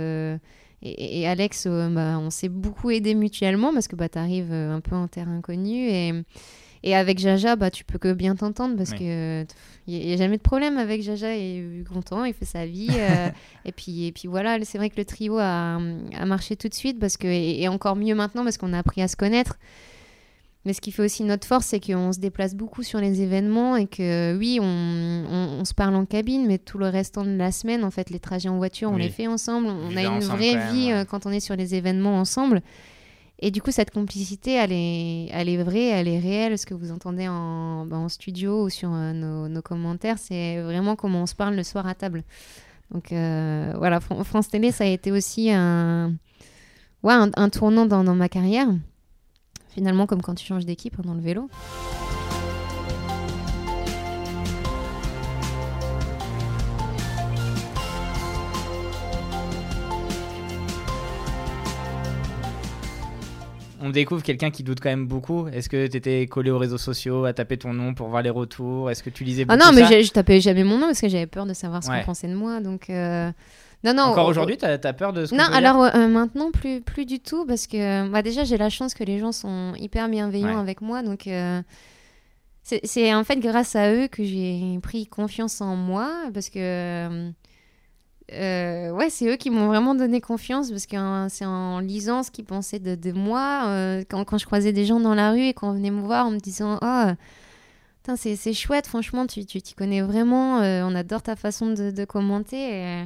[0.84, 4.80] et, et Alex, bah, on s'est beaucoup aidé mutuellement parce que bah, tu arrives un
[4.80, 5.90] peu en terre inconnue.
[5.90, 6.14] Et,
[6.86, 9.00] et avec Jaja, bah, tu peux que bien t'entendre parce Oui.
[9.00, 9.46] que
[9.88, 11.36] il n'y a, jamais de problème avec Jaja.
[11.36, 12.88] Il est content, il fait sa vie.
[12.98, 13.30] euh,
[13.66, 16.74] et, puis, et puis voilà, c'est vrai que le trio a, a marché tout de
[16.74, 19.58] suite parce que, et, et encore mieux maintenant parce qu'on a appris à se connaître.
[20.68, 23.76] Mais ce qui fait aussi notre force, c'est qu'on se déplace beaucoup sur les événements
[23.78, 27.36] et que oui, on, on- on se parle en cabine, mais tout le restant de
[27.36, 29.68] la semaine, en fait, les trajets en voiture, on les fait ensemble.
[29.68, 30.94] On a une ensemble vraie vie ouais.
[30.94, 32.62] euh, quand on est sur les événements ensemble.
[33.46, 36.58] Et du coup, cette complicité, elle est, elle est vraie, elle est réelle.
[36.58, 40.96] Ce que vous entendez en, bah, en studio ou sur euh, nos, commentaires, c'est vraiment
[40.96, 42.24] comment on se parle le soir à table.
[42.90, 46.16] Donc euh, voilà, Fran- France Télé, ça a été aussi un,
[47.04, 48.68] ouais, un, tournant dans, dans ma carrière.
[49.70, 51.48] Finalement, comme quand tu changes d'équipe hein, dans le vélo.
[63.86, 65.48] On découvre quelqu'un qui doute quand même beaucoup.
[65.48, 68.90] Est-ce que t'étais collé aux réseaux sociaux à taper ton nom pour voir les retours?
[68.90, 70.02] Est-ce que tu lisais Ah beaucoup non, mais ça?
[70.02, 72.00] je tapais jamais mon nom parce que j'avais peur de savoir ce Ouais.
[72.00, 72.62] qu'on pensait de moi.
[72.62, 73.32] Donc, euh,
[73.84, 74.04] non, non.
[74.06, 77.20] Encore aujourd'hui, t'as as peur de ce qu'on Non, alors euh, maintenant, plus, plus du
[77.20, 80.60] tout, parce que bah, déjà, j'ai la chance que les gens sont hyper bienveillants Ouais.
[80.62, 81.04] avec moi.
[81.04, 81.62] Donc, euh,
[82.64, 87.30] c'est c'est en fait grâce à eux que j'ai pris confiance en moi, parce que.
[88.34, 92.24] Euh, ouais, c'est eux qui m'ont vraiment donné confiance, parce que hein, c'est en lisant
[92.24, 93.66] ce qu'ils pensaient de, de moi.
[93.68, 96.26] euh, quand, quand je croisais des gens dans la rue et qu'on venait me voir
[96.28, 97.12] en me disant Oh,
[98.16, 102.06] c'est chouette, franchement, tu tu t'y connais vraiment, euh, on adore ta façon de, de
[102.06, 102.58] commenter.
[102.58, 103.06] Et,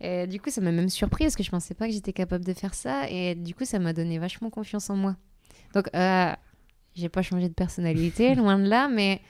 [0.00, 2.44] et du coup, ça m'a même surpris parce que je pensais pas que j'étais capable
[2.44, 3.08] de faire ça.
[3.10, 5.16] Et du coup, ça m'a donné vachement confiance en moi.
[5.74, 5.86] Donc,
[6.94, 9.20] j'ai pas changé de personnalité, loin de là, mais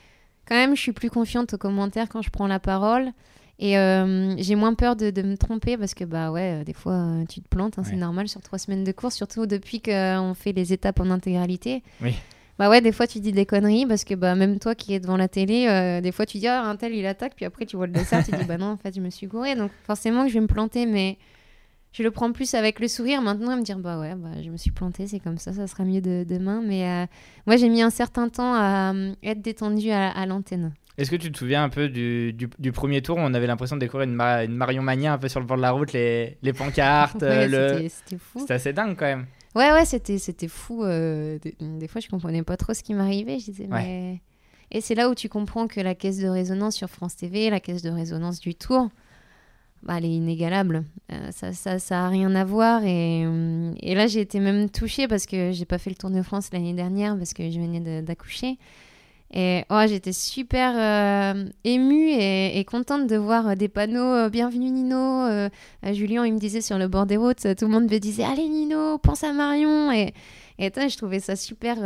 [0.47, 3.13] quand même, je suis plus confiante aux commentaires quand je prends la parole.
[3.61, 6.73] Et euh, j'ai moins peur de, de me tromper parce que, bah ouais, euh, des
[6.73, 9.81] fois, euh, tu te plantes, hein, c'est normal sur trois semaines de course, surtout depuis
[9.81, 11.83] qu'on fait les étapes en intégralité.
[12.01, 12.15] Oui.
[12.59, 15.01] Bah ouais, des fois, tu dis des conneries parce que, bah, même toi qui es
[15.01, 17.77] devant la télé, des fois, tu dis, ah, un tel, il attaque, puis après, tu
[17.77, 19.55] vois le dessert, tu dis, bah non, en fait, je me suis gouré.
[19.55, 21.19] Donc, forcément que je vais me planter, mais
[21.93, 24.51] je le prends plus avec le sourire maintenant à me dire, bah ouais, bah, je
[24.51, 26.63] me suis planté, c'est comme ça, ça sera mieux de, demain.
[26.65, 27.07] Mais euh,
[27.47, 30.73] moi, j'ai mis un certain temps à euh, être détendue à, à l'antenne.
[30.99, 33.47] Est-ce que tu te souviens un peu du, du, du premier tour où on avait
[33.47, 35.71] l'impression de découvrir une, Ma- une Marion Mania un peu sur le bord de la
[35.71, 37.89] route, les, les pancartes, euh, Ouais, le...
[37.89, 38.41] c'était- fou.
[38.41, 39.27] C'était assez dingue quand même.
[39.55, 40.85] Ouais, ouais, c'était, fou.
[40.85, 43.39] euh, des, des fois, je comprenais pas trop ce qui m'arrivait.
[43.39, 43.71] Je disais, Ouais.
[43.83, 44.21] mais.
[44.71, 47.59] Et c'est là où tu comprends que la caisse de résonance sur France TV, la
[47.61, 48.91] caisse de résonance du Tour,
[49.83, 50.85] bah, elle est inégalable.
[51.11, 52.83] Euh, ça, ça, ça a rien à voir.
[52.85, 56.11] Et, hum, et là, j'ai été même touchée parce que j'ai pas fait le Tour
[56.11, 58.59] de France l'année dernière parce que je venais d'accoucher.
[59.31, 64.31] Et oh, j'étais super euh, émue et, et contente de voir euh, des panneaux euh,
[64.31, 64.97] Bienvenue Nino.
[64.97, 65.51] euh,
[65.93, 68.49] Julien, il me disait sur le bord des routes, tout le monde me disait Allez
[68.49, 69.93] Nino, pense à Marion.
[69.93, 70.15] Et,
[70.59, 71.77] et je trouvais ça super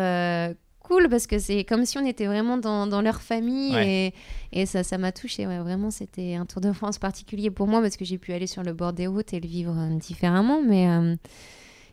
[0.78, 4.14] cool parce que c'est comme si on était vraiment dans, dans leur famille et,
[4.52, 5.46] et ça ça m'a touchée.
[5.46, 8.46] Ouais, vraiment, c'était un Tour de France particulier pour moi parce que j'ai pu aller
[8.46, 10.60] sur le bord des routes et le vivre différemment.
[10.64, 10.86] Mais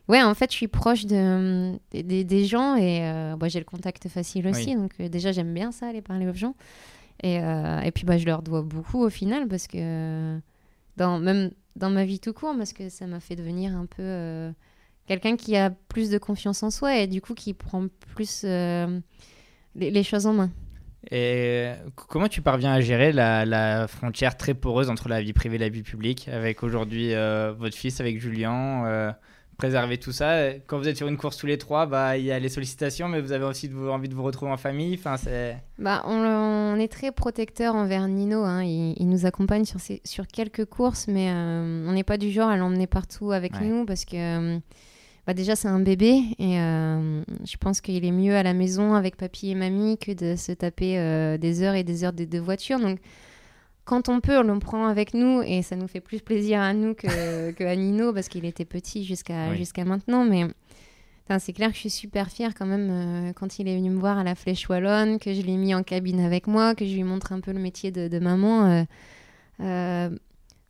[0.10, 4.10] ouais, en fait, je suis proche de, des- gens et euh, bah, j'ai le contact
[4.10, 4.72] facile aussi.
[4.72, 4.76] Oui.
[4.76, 6.56] Donc euh, déjà, j'aime bien ça, aller parler aux gens.
[7.24, 10.38] Et, euh, et puis, bah, je leur dois beaucoup au final parce que
[10.98, 14.52] dans, même dans ma vie tout court, parce que ça m'a fait devenir un peu
[15.08, 19.00] quelqu'un qui a plus de confiance en soi et du coup qui prend plus les,
[19.76, 20.52] les choses en main.
[21.12, 25.56] Et comment tu parviens à gérer la, la frontière très poreuse entre la vie privée
[25.56, 29.12] et la vie publique avec aujourd'hui euh, votre fils, avec Julien euh,
[29.60, 30.54] Préserver tout ça.
[30.68, 33.08] Quand vous êtes sur une course tous les trois, bah, il y a les sollicitations,
[33.10, 34.96] mais vous avez aussi de envie de vous retrouver en famille.
[34.98, 35.58] Enfin, c'est...
[35.78, 38.44] Bah, on, on est très protecteur envers Nino.
[38.46, 38.64] hein.
[38.64, 42.32] Il, il nous accompagne sur, ses- sur quelques courses, mais euh, on n'est pas du
[42.32, 43.66] genre à l'emmener partout avec Ouais.
[43.68, 44.60] nous parce que euh,
[45.28, 48.94] bah, déjà c'est un bébé et euh, je pense qu'il est mieux à la maison
[48.94, 52.40] avec papy et mamie que de se taper des heures et des heures de, de
[52.40, 52.80] voiture.
[52.80, 53.00] Donc
[53.90, 56.74] quand on peut, on le prend avec nous et ça nous fait plus plaisir à
[56.74, 59.58] nous que, que à Nino parce qu'il était petit jusqu'à Oui.
[59.58, 60.24] jusqu'à maintenant.
[60.26, 60.46] Mais
[61.40, 64.00] c'est clair que je suis super fière quand même euh, quand il est venu me
[64.00, 66.94] voir à la Flèche Wallonne, que je l'ai mis en cabine avec moi, que je
[66.96, 68.66] lui montre un peu le métier de, de maman.
[68.66, 68.84] euh,
[69.62, 70.10] euh,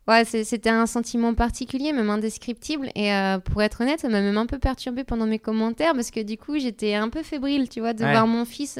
[0.08, 2.90] ouais, c'était un sentiment particulier, même indescriptible.
[2.94, 3.10] Et
[3.44, 6.36] pour être honnête, ça m'a même un peu perturbée pendant mes commentaires parce que du
[6.36, 8.10] coup, j'étais un peu fébrile, tu vois, de Ouais.
[8.10, 8.78] voir mon fils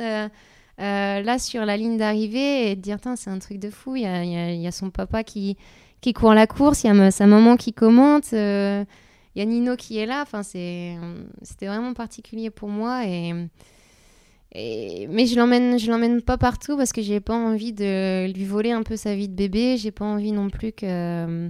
[0.80, 3.96] euh, là sur la ligne d'arrivée et de dire, c'est un truc de fou.
[3.96, 5.56] Il y a, il y a- il y a son papa qui,
[6.00, 8.32] qui court la course, il y a sa maman qui commente.
[8.32, 8.84] euh,
[9.36, 10.22] il y a Nino qui est là.
[10.22, 10.96] Enfin, c'était
[11.66, 13.04] vraiment particulier pour moi.
[13.06, 13.32] Et,
[14.52, 18.44] et- mais je l'emmène, je l'emmène pas partout parce que j'ai pas envie de lui
[18.44, 19.76] voler un peu sa vie de bébé.
[19.76, 21.48] J'ai pas envie non plus que,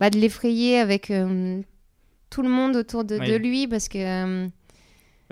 [0.00, 1.62] bah, de l'effrayer avec euh,
[2.30, 3.28] tout le monde autour de, Oui.
[3.30, 4.48] de lui parce que.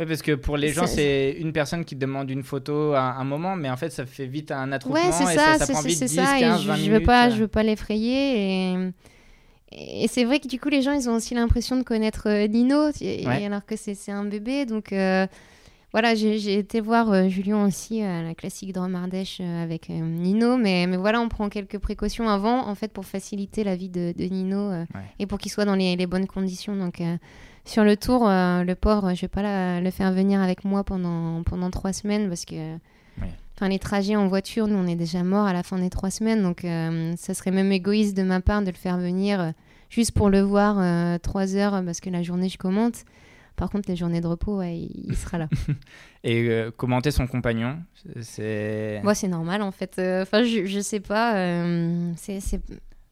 [0.06, 3.56] Parce que pour les gens, C'est- une personne qui demande une photo à un moment,
[3.56, 5.72] mais en fait, ça fait vite un attroupement Ouais, c'est et ça, ça, ça c'est
[5.72, 6.38] prend c'est- vite c'est 10, ça.
[6.38, 7.30] 15, et 20 je, veux pas, euh.
[7.30, 8.72] je veux pas l'effrayer.
[8.72, 12.28] Et, et c'est vrai que du coup, les gens, ils ont aussi l'impression de connaître
[12.28, 13.44] euh, Nino, et, Ouais.
[13.46, 14.66] alors que c'est c'est un bébé.
[14.66, 15.26] Donc euh,
[15.92, 20.00] voilà, j'ai été voir euh, Julien aussi à la classique Drôme Ardèche euh, avec euh,
[20.00, 23.88] Nino, mais, mais voilà, on prend quelques précautions avant, en fait, pour faciliter la vie
[23.90, 25.00] de, de Nino euh, Ouais.
[25.18, 26.74] et pour qu'il soit dans les, les bonnes conditions.
[26.76, 27.16] Donc euh,
[27.64, 30.82] sur le tour, euh, le pauvre, je vais pas la- le faire venir avec moi
[30.82, 32.76] pendant, pendant trois semaines parce que.
[33.54, 36.10] Enfin, les trajets en voiture, nous, on est déjà morts à la fin des trois
[36.10, 36.42] semaines.
[36.42, 39.50] Donc, euh, ça serait même égoïste de ma part de le faire venir euh,
[39.90, 43.04] juste pour le voir euh, trois heures euh, parce que la journée, je commente.
[43.56, 45.48] Par contre, les journées de repos, ouais, il, sera là.
[46.24, 47.78] Et euh, commenter son compagnon,
[48.20, 49.00] c'est.
[49.04, 49.98] Moi, c'est normal, en fait.
[49.98, 51.36] Euh, Enfin, je, je sais pas.
[51.36, 52.40] euh, c'est,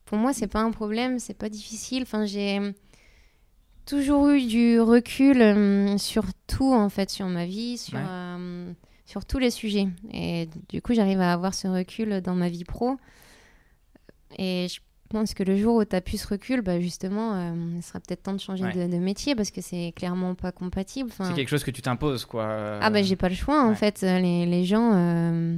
[0.05, 2.03] Pour moi, c'est pas un problème, c'est pas difficile.
[2.03, 2.59] Enfin, j'ai
[3.87, 8.75] toujours eu du recul euh, sur tout, en fait, sur ma vie, sur, Ouais.
[9.05, 9.89] sur tous les sujets.
[10.13, 12.97] Et du coup, j'arrive à avoir ce recul dans ma vie pro.
[14.39, 17.83] Et je pense que le jour où tu as ce recul, bah, justement, euh, il
[17.83, 18.73] sera peut-être temps de changer Ouais.
[18.87, 21.11] de, de métier parce que c'est clairement pas compatible.
[21.13, 22.79] Enfin, C'est quelque chose que tu t'imposes, quoi.
[22.81, 24.03] ah bah j'ai pas le choix en fait.
[24.03, 25.57] Euh, Les, les gens euh,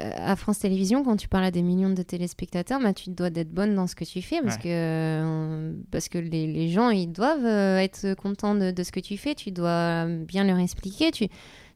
[0.00, 3.28] euh, à France Télévisions, quand tu parles à des millions de téléspectateurs, bah, tu dois
[3.30, 4.62] d'être bonne dans ce que tu fais parce Ouais.
[4.62, 8.90] que, euh, parce que les, les gens ils doivent euh, être contents de, de ce
[8.92, 9.34] que tu fais.
[9.34, 11.10] Tu dois bien leur expliquer.
[11.10, 11.28] Tu,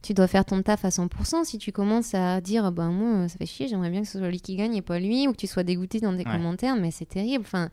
[0.06, 1.44] tu dois faire ton taf à 100%.
[1.44, 4.18] Si tu commences à dire bah moi euh, ça fait chier, j'aimerais bien que ce
[4.18, 6.32] soit lui qui gagne et pas lui, ou que tu sois dégoûté dans des Ouais.
[6.32, 7.44] commentaires, mais c'est terrible.
[7.46, 7.70] Enfin,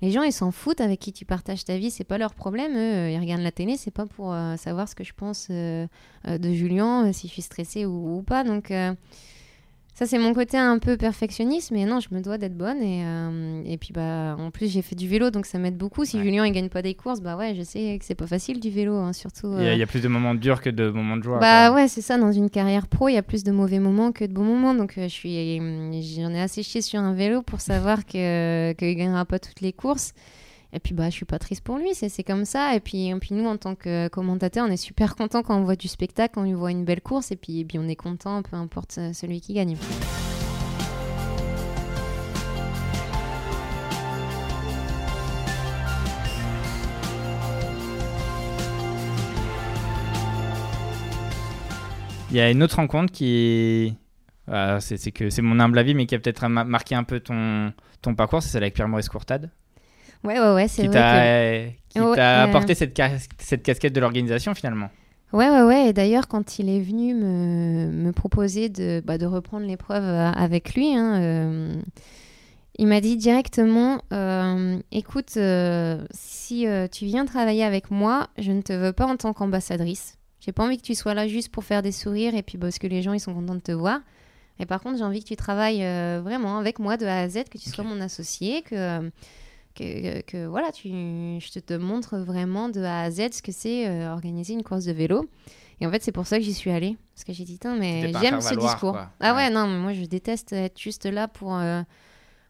[0.00, 2.72] les gens, ils s'en foutent avec qui tu partages ta vie, c'est pas leur problème.
[2.72, 5.46] Eux, euh, ils regardent la télé, c'est pas pour euh, savoir ce que je pense
[5.50, 5.86] euh,
[6.26, 8.42] de Julien, si je suis stressée ou, ou pas.
[8.42, 8.72] Donc,
[9.94, 12.82] Ça, c'est mon côté un peu perfectionniste, mais non, je me dois d'être bonne.
[12.82, 16.06] Et, euh, et puis, bah, en plus, j'ai fait du vélo, donc ça m'aide beaucoup.
[16.06, 16.22] Si Ouais.
[16.24, 18.70] Julien, il gagne pas des courses, bah ouais, je sais que c'est pas facile du
[18.70, 19.54] vélo, hein, surtout.
[19.58, 21.22] Il y, a, euh, il y a plus de moments durs que de moments de
[21.22, 21.38] joie.
[21.38, 21.76] Bah quoi.
[21.76, 22.16] ouais, c'est ça.
[22.16, 24.74] Dans une carrière pro, il y a plus de mauvais moments que de bons moments.
[24.74, 25.58] Donc, euh, je suis,
[26.16, 29.74] j'en ai assez chié sur un vélo pour savoir que qu'il gagnera pas toutes les
[29.74, 30.14] courses.
[30.74, 31.94] Et puis, bah, je suis pas triste pour lui.
[31.94, 32.74] C'est comme ça.
[32.74, 35.64] Et puis, et puis, nous, en tant que commentateur, on est super content quand on
[35.64, 37.30] voit du spectacle, quand on voit une belle course.
[37.30, 39.76] Et puis, et on est content, peu importe euh, celui qui gagne.
[52.30, 53.94] Il y a une autre rencontre qui.
[54.48, 57.72] euh, c'est c'est mon humble avis, mais qui a peut-être ma- marqué un peu ton,
[58.00, 59.50] ton parcours, c'est celle avec Pierre-Maurice Courtade,
[60.24, 60.68] Ouais, ouais, ouais.
[60.68, 61.72] C'est qui vrai que.
[61.72, 64.88] t'a qui Ouais, t'a apporté cette, cas- cette casquette de l'organisation finalement.
[65.32, 65.88] Ouais, ouais, ouais.
[65.88, 70.30] Et d'ailleurs, quand il est venu me, me proposer de, bah, de reprendre l'épreuve euh,
[70.30, 71.74] avec lui, hein, euh,
[72.78, 78.62] il m'a dit directement euh, Écoute, euh, si tu viens travailler avec moi, je ne
[78.62, 80.18] te veux pas en tant qu'ambassadrice.
[80.40, 82.78] J'ai pas envie que tu sois là juste pour faire des sourires et puis parce
[82.78, 84.00] que les gens ils sont contents de te voir.
[84.58, 85.82] Et par contre, j'ai envie que tu travailles
[86.20, 89.08] vraiment avec moi de A à Z, que tu sois mon associé, que,
[89.74, 93.52] que, que, voilà, tu, je te, te montre vraiment de A à Z ce que
[93.52, 95.28] c'est euh, organiser une course de vélo.
[95.80, 96.96] Et en fait, c'est pour ça que j'y suis allée.
[97.14, 98.92] Parce que j'ai dit, mais j'aime ce discours.
[98.92, 99.10] quoi.
[99.20, 99.44] Ah Ouais.
[99.44, 101.82] ouais, non, mais moi je déteste être juste là pour, euh,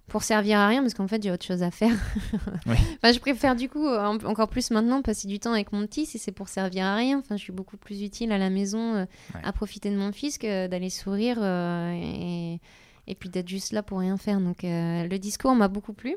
[0.09, 1.95] pour servir à rien parce qu'en fait, j'ai autre chose à faire.
[2.67, 2.75] Oui.
[2.97, 6.05] Enfin, je préfère du coup en- encore plus maintenant passer du temps avec mon petit
[6.07, 7.19] si c'est pour servir à rien.
[7.21, 9.05] Enfin, je suis beaucoup plus utile à la maison euh,
[9.35, 9.41] Ouais.
[9.45, 12.61] à profiter de mon fils que d'aller sourire et,
[13.07, 14.41] et puis d'être juste là pour rien faire.
[14.41, 16.17] Donc, le discours m'a beaucoup plu.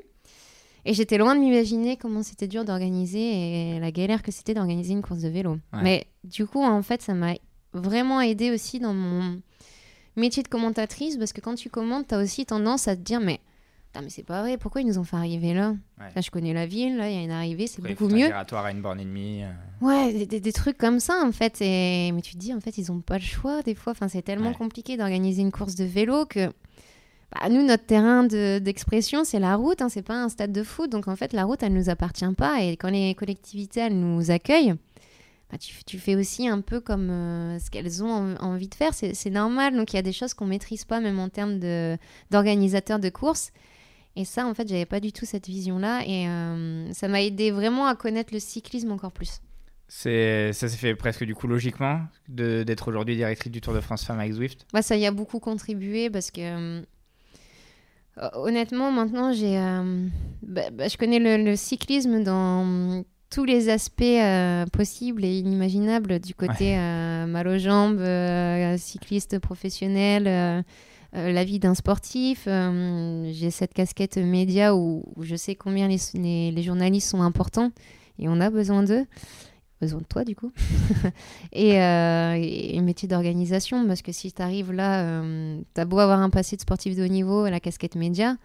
[0.86, 4.94] Et j'étais loin de m'imaginer comment c'était dur d'organiser et la galère que c'était d'organiser
[4.94, 5.54] une course de vélo.
[5.74, 5.80] Ouais.
[5.82, 7.34] Mais du coup, en fait, ça m'a
[7.74, 9.42] vraiment aidé aussi dans mon
[10.16, 13.20] métier de commentatrice parce que quand tu commentes, tu as aussi tendance à te dire
[13.20, 13.40] mais,
[14.00, 15.72] mais c'est pas vrai, pourquoi ils nous ont fait arriver là?
[16.00, 16.06] Ouais.
[16.16, 18.32] Là, je connais la ville, là, il y a une arrivée, c'est beaucoup mieux.
[18.34, 19.44] à une borne et demie.
[19.44, 21.58] euh, Ouais, des, des- des trucs comme ça en fait.
[21.62, 22.12] Et...
[22.14, 23.92] Mais tu te dis en fait ils ont pas le choix des fois.
[23.94, 24.56] Enfin, c'est tellement Ouais.
[24.56, 26.52] compliqué d'organiser une course de vélo que
[27.34, 29.82] bah, nous notre terrain de- d'expression c'est la route.
[29.82, 30.90] Hein, c'est pas un stade de foot.
[30.92, 32.62] Donc en fait la route elle nous appartient pas.
[32.62, 34.76] Et quand les collectivités elles nous accueillent,
[35.52, 38.76] bah, tu, tu fais aussi un peu comme euh, ce qu'elles ont en- envie de
[38.76, 38.94] faire.
[38.94, 39.76] C'est normal.
[39.76, 41.60] Donc il y a des choses qu'on maîtrise pas même en termes
[42.32, 43.52] d'organisateurs de courses.
[44.18, 46.04] Et ça, en fait, j'avais pas du tout cette vision-là.
[46.08, 49.42] Et euh, ça m'a aidé vraiment à connaître le cyclisme encore plus.
[49.90, 54.04] C'est, ça s'est fait presque du coup logiquement d'être aujourd'hui directrice du Tour de France
[54.06, 54.66] Femmes avec Zwift?
[54.74, 56.40] Bah, ça y a beaucoup contribué parce que
[56.80, 56.82] euh,
[58.34, 60.08] honnêtement maintenant j'ai euh,
[60.42, 66.20] bah, bah, je connais le, le cyclisme dans tous les aspects euh, possibles et inimaginables
[66.20, 68.00] du côté euh, mal aux jambes,
[68.78, 70.64] cycliste professionnel,
[71.14, 72.48] la vie d'un sportif.
[72.48, 77.72] j'ai cette casquette média où, où je sais combien les, les- les journalistes sont importants
[78.20, 79.06] et on a besoin d'eux.
[79.86, 80.52] Besoin de toi, du coup.
[81.54, 86.00] et, euh, et métier d'organisation, parce que si tu arrives là, euh, tu as beau
[86.00, 88.36] avoir un passé de sportif de haut niveau, la casquette média,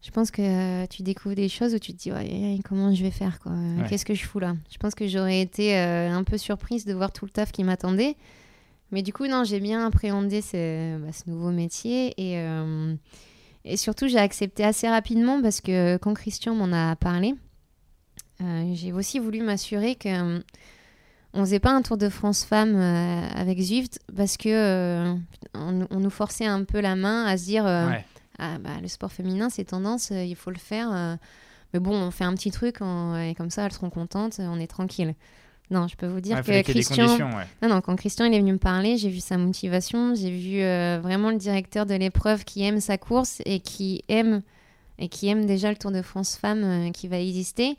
[0.00, 3.02] je pense que euh, tu découvres des choses où tu te dis ouais, comment je
[3.02, 3.84] vais faire quoi Ouais.
[3.90, 4.56] Qu'est-ce que je fous là?
[4.70, 8.16] Je pense que j'aurais été un peu surprise de voir tout le taf qui m'attendait.
[8.90, 12.40] Mais du coup, non, j'ai bien appréhendé ce, bah, ce nouveau métier et,
[13.66, 17.34] et surtout, j'ai accepté assez rapidement parce que quand Christian m'en a parlé,
[18.74, 20.40] j'ai aussi voulu m'assurer que euh,
[21.34, 25.14] on faisait pas un Tour de France femmes euh, avec Zwift parce que euh,
[25.54, 28.04] on, on nous forçait un peu la main à se dire euh, Ouais.
[28.38, 30.90] ah, bah, le sport féminin c'est tendance, euh, il faut le faire.
[30.92, 31.16] euh,
[31.74, 34.66] mais bon, on fait un petit truc et comme ça elles seront contentes, on est
[34.68, 35.14] tranquille.
[35.68, 37.44] Non, je peux vous dire Ouais, que Christian, ouais.
[37.60, 40.60] non, non, quand Christian il est venu me parler, j'ai vu sa motivation, j'ai vu
[40.62, 44.42] euh, vraiment le directeur de l'épreuve qui aime sa course et qui aime
[45.00, 47.76] et qui aime déjà le Tour de France femmes euh, qui va exister.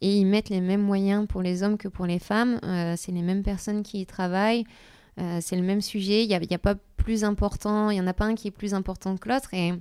[0.00, 2.60] Et ils mettent les mêmes moyens pour les hommes que pour les femmes.
[2.64, 4.64] Euh, c'est les mêmes personnes qui y travaillent.
[5.18, 6.24] Euh, c'est le même sujet.
[6.24, 7.90] Il n'y a, pas plus important.
[7.90, 9.54] Il n'y en a pas un qui est plus important que l'autre.
[9.54, 9.72] Et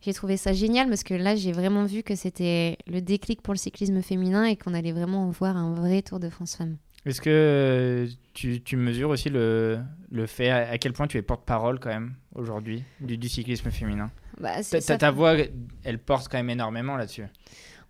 [0.00, 3.52] j'ai trouvé ça génial parce que là, j'ai vraiment vu que c'était le déclic pour
[3.54, 6.76] le cyclisme féminin et qu'on allait vraiment voir un vrai Tour de France femmes.
[7.06, 11.22] Est-ce que tu, tu mesures aussi le, le fait à, à quel point tu es
[11.22, 14.10] porte-parole quand même aujourd'hui du, du cyclisme féminin?
[14.38, 15.34] Bah, ta, ta- ta voix,
[15.82, 17.24] elle porte quand même énormément là-dessus.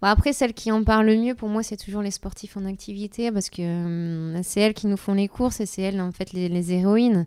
[0.03, 2.65] Bon, après, celle qui en parle le mieux, pour moi, c'est toujours les sportifs en
[2.65, 6.13] activité, parce que hum, c'est elles qui nous font les courses et c'est elles, en
[6.13, 7.27] fait, les, les héroïnes.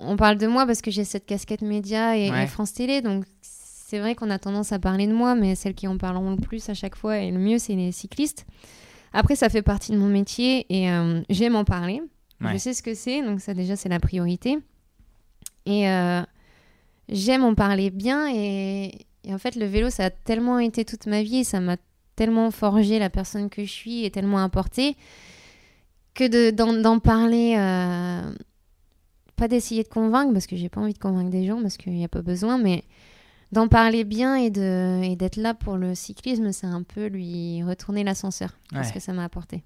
[0.00, 2.44] On parle de moi parce que j'ai cette casquette média et, Ouais.
[2.44, 5.74] et France Télé, donc c'est vrai qu'on a tendance à parler de moi, mais celles
[5.74, 8.44] qui en parleront le plus à chaque fois et le mieux, c'est les cyclistes.
[9.12, 12.02] Après, ça fait partie de mon métier et euh, j'aime en parler.
[12.40, 12.52] Ouais.
[12.54, 14.58] Je sais ce que c'est, donc ça déjà, c'est la priorité.
[15.64, 16.22] Et, euh,
[17.08, 21.06] j'aime en parler bien et, et en fait, le vélo, ça a tellement été toute
[21.06, 21.76] ma vie ça m'a
[22.16, 24.96] tellement forgé la personne que je suis et tellement apporté
[26.14, 26.50] que de-
[26.82, 28.32] d'en parler, euh,
[29.36, 31.92] pas d'essayer de convaincre parce que j'ai pas envie de convaincre des gens parce qu'il
[31.92, 32.82] n'y a pas besoin, mais
[33.52, 38.58] d'en parler bien et d'être là pour le cyclisme, c'est un peu lui retourner l'ascenseur,
[38.72, 38.94] parce Ouais.
[38.94, 39.62] que ça m'a apporté.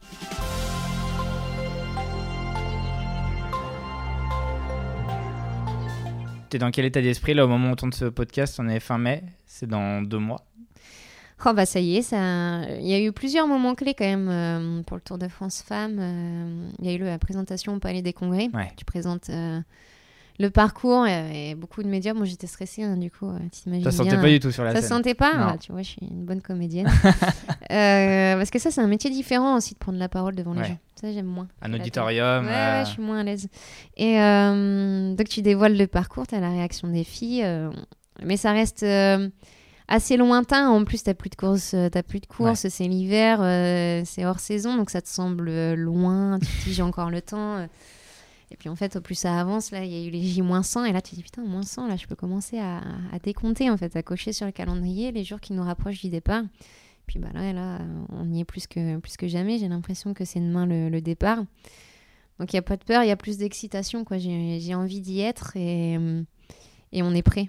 [6.51, 8.57] T'es dans quel état d'esprit là au moment où on tourne ce podcast?
[8.61, 9.23] On est fin mai,
[9.63, 10.45] c'est dans deux mois.
[11.47, 12.17] Oh bah ça y est, ça...
[12.81, 15.63] il y a eu plusieurs moments clés quand même euh, pour le Tour de France
[15.67, 15.99] Femmes.
[16.01, 18.49] euh, il y a eu la présentation au Palais des Congrès.
[18.55, 18.71] Ouais.
[18.77, 19.61] Tu présentes euh,
[20.39, 22.15] le parcours et, et beaucoup de médias.
[22.15, 24.21] Moi j'étais stressée hein, du coup, t'imagines Ça se sentait bien.
[24.21, 24.89] pas du tout sur la Ça scène.
[24.89, 25.33] sentait pas.
[25.35, 26.89] Ah, Tu vois, je suis une bonne comédienne.
[27.69, 30.79] Parce que ça, c'est un métier différent aussi de prendre la parole devant les gens.
[31.01, 31.49] Ça, j'aime moins.
[31.63, 32.45] Un auditorium.
[32.47, 33.49] Ouais, ouais, je suis moins à l'aise.
[33.97, 34.15] Et
[35.17, 37.45] donc, tu dévoiles le parcours, tu as la réaction des filles.
[38.25, 39.29] Mais ça reste euh,
[39.89, 40.69] assez lointain.
[40.69, 44.25] En plus, tu plus de course, euh, t'as plus de course, c'est l'hiver, euh, c'est
[44.25, 44.77] hors saison.
[44.77, 46.39] Donc, ça te semble loin.
[46.41, 47.67] Tu te dis, j'ai encore le temps.
[48.51, 50.87] Et puis, en fait, au plus ça avance, là, il y a eu les J-100.
[50.87, 52.79] Et là, tu te dis, putain, moins 100, là, je peux commencer à,
[53.13, 56.11] à décompter, en fait, à cocher sur le calendrier les jours qui nous rapprochent du
[56.11, 56.43] départ.
[57.07, 59.59] Puis bah là, là, on y est plus que, plus que jamais.
[59.59, 61.39] J'ai l'impression que c'est demain le, le départ.
[62.39, 64.05] Donc il n'y a pas de peur, il y a plus d'excitation.
[64.05, 64.19] quoi.
[64.19, 65.99] J'ai envie d'y être et,
[66.93, 67.49] et on est prêt.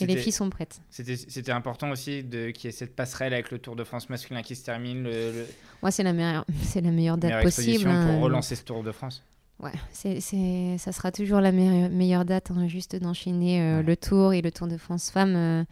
[0.00, 0.80] Et les filles sont prêtes.
[0.90, 4.56] C'était important aussi qu'il y ait cette passerelle avec le Tour de France masculin qui
[4.56, 5.46] se termine, le, le
[5.82, 7.68] Moi, c'est la meilleure, c'est la meilleure date meilleure possible.
[7.68, 8.12] exposition hein.
[8.14, 9.22] pour relancer ce Tour de France.
[9.60, 13.82] Ouais, c'est, c'est- ça sera toujours la meilleure, meilleure date, hein, juste d'enchaîner euh, Ouais.
[13.84, 15.36] le Tour et le Tour de France Femmes.
[15.36, 15.64] euh,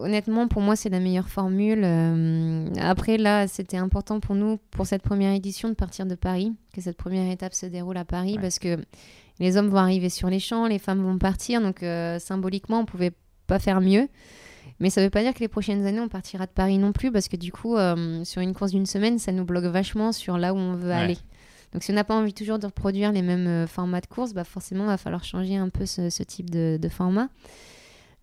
[0.00, 1.82] honnêtement, pour moi, c'est la meilleure formule.
[1.84, 6.52] Euh, après, là, c'était important pour nous, pour cette première édition, de partir de Paris,
[6.74, 8.40] que cette première étape se déroule à Paris, Ouais.
[8.42, 8.76] parce que
[9.40, 12.84] les hommes vont arriver sur les champs, les femmes vont partir, donc euh, symboliquement, on
[12.84, 13.12] pouvait
[13.46, 14.08] pas faire mieux.
[14.80, 17.12] Mais ça veut pas dire que les prochaines années, on partira de Paris non plus,
[17.12, 20.38] parce que du coup, euh, sur une course d'une semaine, ça nous bloque vachement sur
[20.38, 20.94] là où on veut Ouais.
[20.94, 21.18] aller.
[21.72, 24.34] Donc, si on n'a pas envie toujours de reproduire les mêmes euh, formats de course,
[24.34, 27.28] bah forcément, il va falloir changer un peu ce, ce type de, de format.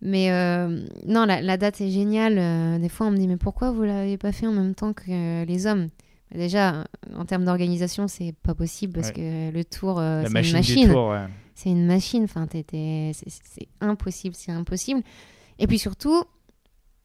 [0.02, 2.80] Mais euh, non, la, la date est géniale.
[2.80, 5.44] Des fois, on me dit, mais pourquoi vous l'avez pas fait en même temps que
[5.44, 5.88] les hommes?
[6.34, 6.84] Déjà,
[7.16, 9.14] en termes d'organisation, c'est pas possible parce Ouais.
[9.14, 10.90] que le tour, euh, c'est machine, une machine.
[10.92, 11.26] ouais.
[11.54, 12.24] C'est une machine.
[12.24, 13.12] Enfin, c'est
[13.80, 15.02] impossible, c'est impossible.
[15.58, 16.24] Et puis surtout,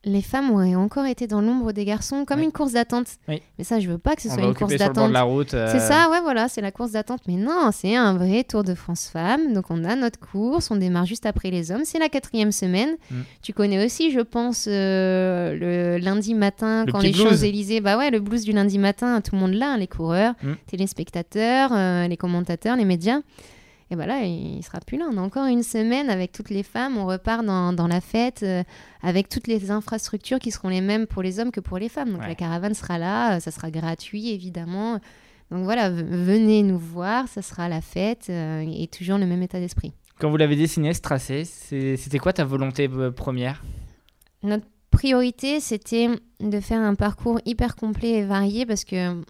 [0.05, 3.07] les femmes auraient encore été dans l'ombre des garçons, comme une course d'attente.
[3.27, 3.41] Oui.
[3.57, 5.11] Mais ça, je veux pas que ce On soit une course d'attente.
[5.55, 7.21] euh, C'est ça, ouais, voilà, c'est la course d'attente.
[7.27, 9.53] Mais non, c'est un vrai Tour de France femmes.
[9.53, 11.81] Donc on a notre course, on démarre juste après les hommes.
[11.85, 12.95] C'est la quatrième semaine.
[13.11, 13.15] Mm.
[13.41, 15.55] Tu connais aussi, je pense, euh,
[15.97, 17.11] le lundi matin, Le quand les.
[17.13, 20.33] Champs-Élysées, bah ouais, le blues du lundi matin, tout le monde là, hein, les coureurs,
[20.43, 20.53] Mm.
[20.67, 23.19] téléspectateurs, euh, les commentateurs, les médias.
[23.91, 25.05] Et là, il sera plus là.
[25.11, 26.97] On a encore une semaine avec toutes les femmes.
[26.97, 28.63] On repart dans, dans la fête euh,
[29.03, 32.11] avec toutes les infrastructures qui seront les mêmes pour les hommes que pour les femmes.
[32.11, 32.27] Donc Ouais.
[32.29, 34.99] la caravane sera là, euh, ça sera gratuit évidemment.
[35.51, 39.59] Donc voilà, venez nous voir, ça sera la fête euh, et toujours le même état
[39.59, 39.93] d'esprit.
[40.19, 43.63] Quand vous l'avez dessiné, ce tracé, c'était quoi ta volonté première?
[44.41, 46.07] Notre priorité, c'était
[46.39, 49.21] de faire un parcours hyper complet et varié parce que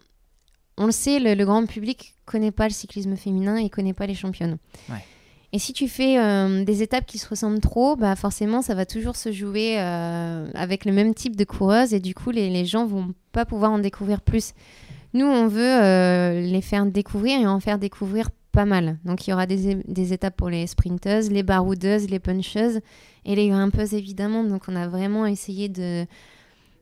[0.78, 4.06] on le sait, le, le grand public connaît pas le cyclisme féminin et connaît pas
[4.06, 4.58] les championnes.
[4.90, 5.04] Ouais.
[5.52, 8.84] Et si tu fais euh, des étapes qui se ressemblent trop, bah forcément, ça va
[8.84, 12.66] toujours se jouer euh, avec le même type de coureuse et du coup, les, les
[12.66, 14.52] gens vont pas pouvoir en découvrir plus.
[15.14, 18.98] Nous, on veut euh, les faire découvrir et en faire découvrir pas mal.
[19.04, 22.80] Donc, il y aura des, des étapes pour les sprinteuses, les baroudeuses, les puncheuses
[23.24, 24.44] et les grimpeuses, évidemment.
[24.44, 26.06] Donc, on a vraiment essayé de,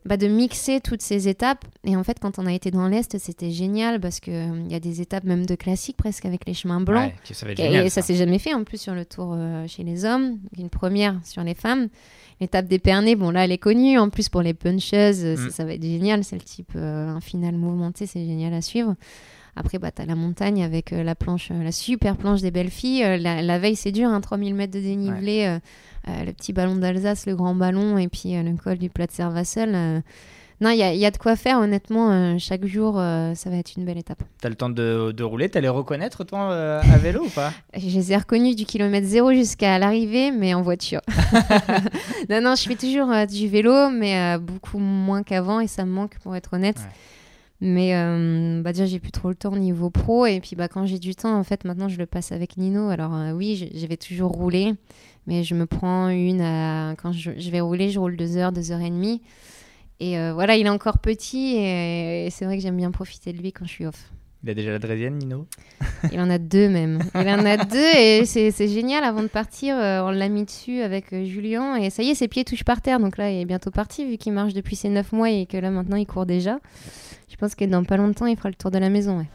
[0.05, 1.65] bah, de mixer toutes ces étapes.
[1.85, 4.81] Et en fait, quand on a été dans l'Est, c'était génial parce qu'il y a
[4.81, 7.13] des étapes même de classique presque avec les chemins blancs.
[7.29, 8.03] Ouais, ça Et ça ça.
[8.03, 10.39] s'est jamais fait en plus sur le tour euh, chez les hommes.
[10.59, 11.89] Une première sur les femmes.
[12.41, 13.99] L'étape d'Épernay, bon là elle est connue.
[13.99, 15.51] En plus pour les puncheuses, euh, ça, Mm.
[15.51, 16.25] ça va être génial.
[16.25, 18.95] C'est le type euh, un final mouvementé, c'est génial à suivre.
[19.57, 22.71] Après, bah, t'as la montagne avec euh, la planche, euh, la super planche des belles
[22.71, 23.05] filles.
[23.05, 25.59] Euh, la, la veille, c'est dur, hein, 3000 mètres de dénivelé.
[26.07, 30.03] le petit ballon d'Alsace, le grand ballon, et puis le col du plat de Servassel.
[30.61, 32.13] Non, il y a, il y a de quoi faire, honnêtement.
[32.13, 34.23] euh, chaque jour, euh, ça va être une belle étape.
[34.41, 37.53] T'as le temps de, de rouler, t'as les reconnaître toi euh, à vélo ou pas?
[37.77, 41.01] Je les ai reconnus du kilomètre zéro jusqu'à l'arrivée, mais en voiture.
[42.31, 46.19] non, non, je fais toujours du vélo, mais beaucoup moins qu'avant et ça me manque
[46.23, 46.79] pour être honnête.
[46.79, 46.85] Ouais.
[47.61, 50.27] Mais euh, bah déjà, j'ai plus trop le temps au niveau pro.
[50.27, 52.89] Et puis bah, quand j'ai du temps, en fait, maintenant, je le passe avec Nino.
[52.89, 54.75] Alors euh, oui, je, je vais toujours rouler,
[55.27, 56.95] mais je me prends une à...
[57.01, 59.23] Quand je, je vais rouler, je roule deux heures, deux heures et demie.
[60.01, 63.33] Et euh, voilà, il est encore petit et, et c'est vrai que j'aime bien profiter
[63.33, 64.11] de lui quand je suis off.
[64.43, 65.47] Il a déjà la draisienne, Nino?
[66.13, 66.99] Il en a deux même.
[67.15, 69.03] Il en a deux et c'est c'est génial.
[69.03, 72.29] Avant de partir, euh, on l'a mis dessus avec Julien et ça y est, ses
[72.29, 73.01] pieds touchent par terre.
[73.01, 75.57] Donc là, il est bientôt parti vu qu'il marche depuis ses neuf mois et que
[75.57, 76.59] là maintenant il court déjà.
[77.29, 79.19] Je pense que dans pas longtemps, il fera le tour de la maison.
[79.19, 79.27] ouais.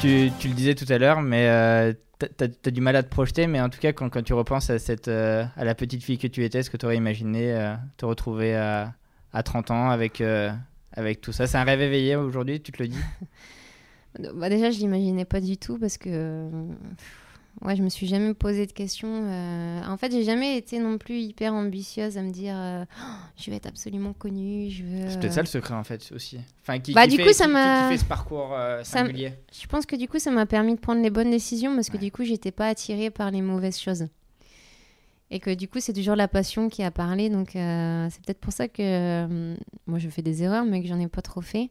[0.00, 1.92] tu, tu le disais tout à l'heure, mais euh,
[2.40, 4.78] as, du mal à te projeter, mais en tout cas, quand, quand tu repenses à,
[4.78, 7.74] cette, euh, à la petite fille que tu étais, est-ce que tu aurais imaginé euh,
[7.96, 8.94] te retrouver à,
[9.32, 10.50] à 30 ans avec, euh,
[10.92, 11.46] avec tout ça?
[11.46, 12.98] C'est un rêve éveillé aujourd'hui, tu te le dis?
[14.34, 16.50] Bah déjà, je l'imaginais pas du tout parce que euh,
[17.62, 19.08] ouais, je me suis jamais posé de questions.
[19.24, 23.04] euh, En fait, j'ai jamais été non plus hyper ambitieuse à me dire euh, Oh,
[23.36, 24.70] je vais être absolument connue.
[24.70, 25.08] Je veux.
[25.08, 26.38] C'est peut-être ça le secret en fait aussi.
[26.62, 28.50] Enfin, qui, Bah, qui du fait, coup, ça qui- qui- m'a- qui fait ce parcours
[28.54, 29.32] euh, Ça singulier.
[29.52, 31.94] Je pense que du coup, ça m'a permis de prendre les bonnes décisions parce que
[31.96, 32.04] Ouais.
[32.04, 34.08] du coup, j'étais pas attirée par les mauvaises choses.
[35.30, 37.28] Et que du coup, c'est toujours la passion qui a parlé.
[37.28, 39.54] Donc, c'est peut-être pour ça que
[39.86, 41.70] moi, je fais des erreurs, mais que j'en ai pas trop fait.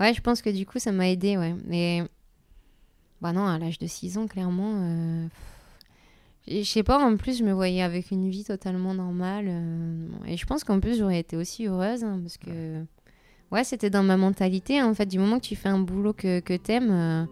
[0.00, 1.54] Ouais, je pense que du coup, ça m'a aidé, ouais.
[1.66, 2.02] Mais
[3.20, 4.72] bah non, à l'âge de 6 ans, clairement.
[4.76, 5.26] euh,
[6.48, 9.46] Je sais pas, en plus, je me voyais avec une vie totalement normale.
[9.48, 12.84] euh, Et je pense qu'en plus, j'aurais été aussi heureuse hein, parce que.
[13.52, 14.82] Ouais, c'était dans ma mentalité.
[14.82, 17.24] En fait, du moment que tu fais un boulot que, que t'aimes, euh,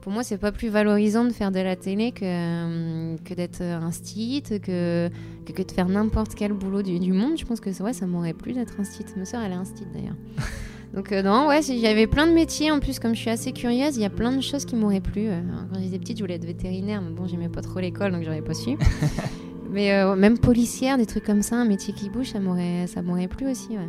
[0.00, 3.90] pour moi, c'est pas plus valorisant de faire de la télé que, que d'être un
[3.90, 5.10] stit, que,
[5.44, 7.36] que, de faire n'importe quel boulot du, du monde.
[7.36, 9.04] Je pense que ouais, ça m'aurait plu d'être un stit.
[9.16, 10.16] Ma soeur, elle est un stit d'ailleurs.
[10.94, 12.70] Donc, euh, non, ouais, c'est- il y avait plein de métiers.
[12.72, 15.00] En plus, comme je suis assez curieuse, il y a plein de choses qui m'auraient
[15.00, 15.28] plu.
[15.28, 15.40] Euh,
[15.72, 18.42] Quand j'étais petite, je voulais être vétérinaire, mais bon, j'aimais pas trop l'école, donc j'aurais
[18.42, 18.70] pas su.
[19.70, 23.02] mais euh, même policière, des trucs comme ça, un métier qui bouge, ça m'aurait ça
[23.02, 23.88] m'aurait plu aussi, ouais.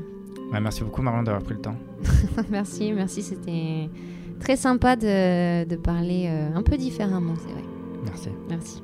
[0.53, 1.75] Ouais, merci beaucoup Marlon d'avoir pris le temps.
[2.51, 3.89] merci, merci, c'était
[4.39, 7.63] très sympa de, de parler euh, un peu différemment, c'est vrai.
[8.05, 8.29] Merci.
[8.49, 8.83] Merci.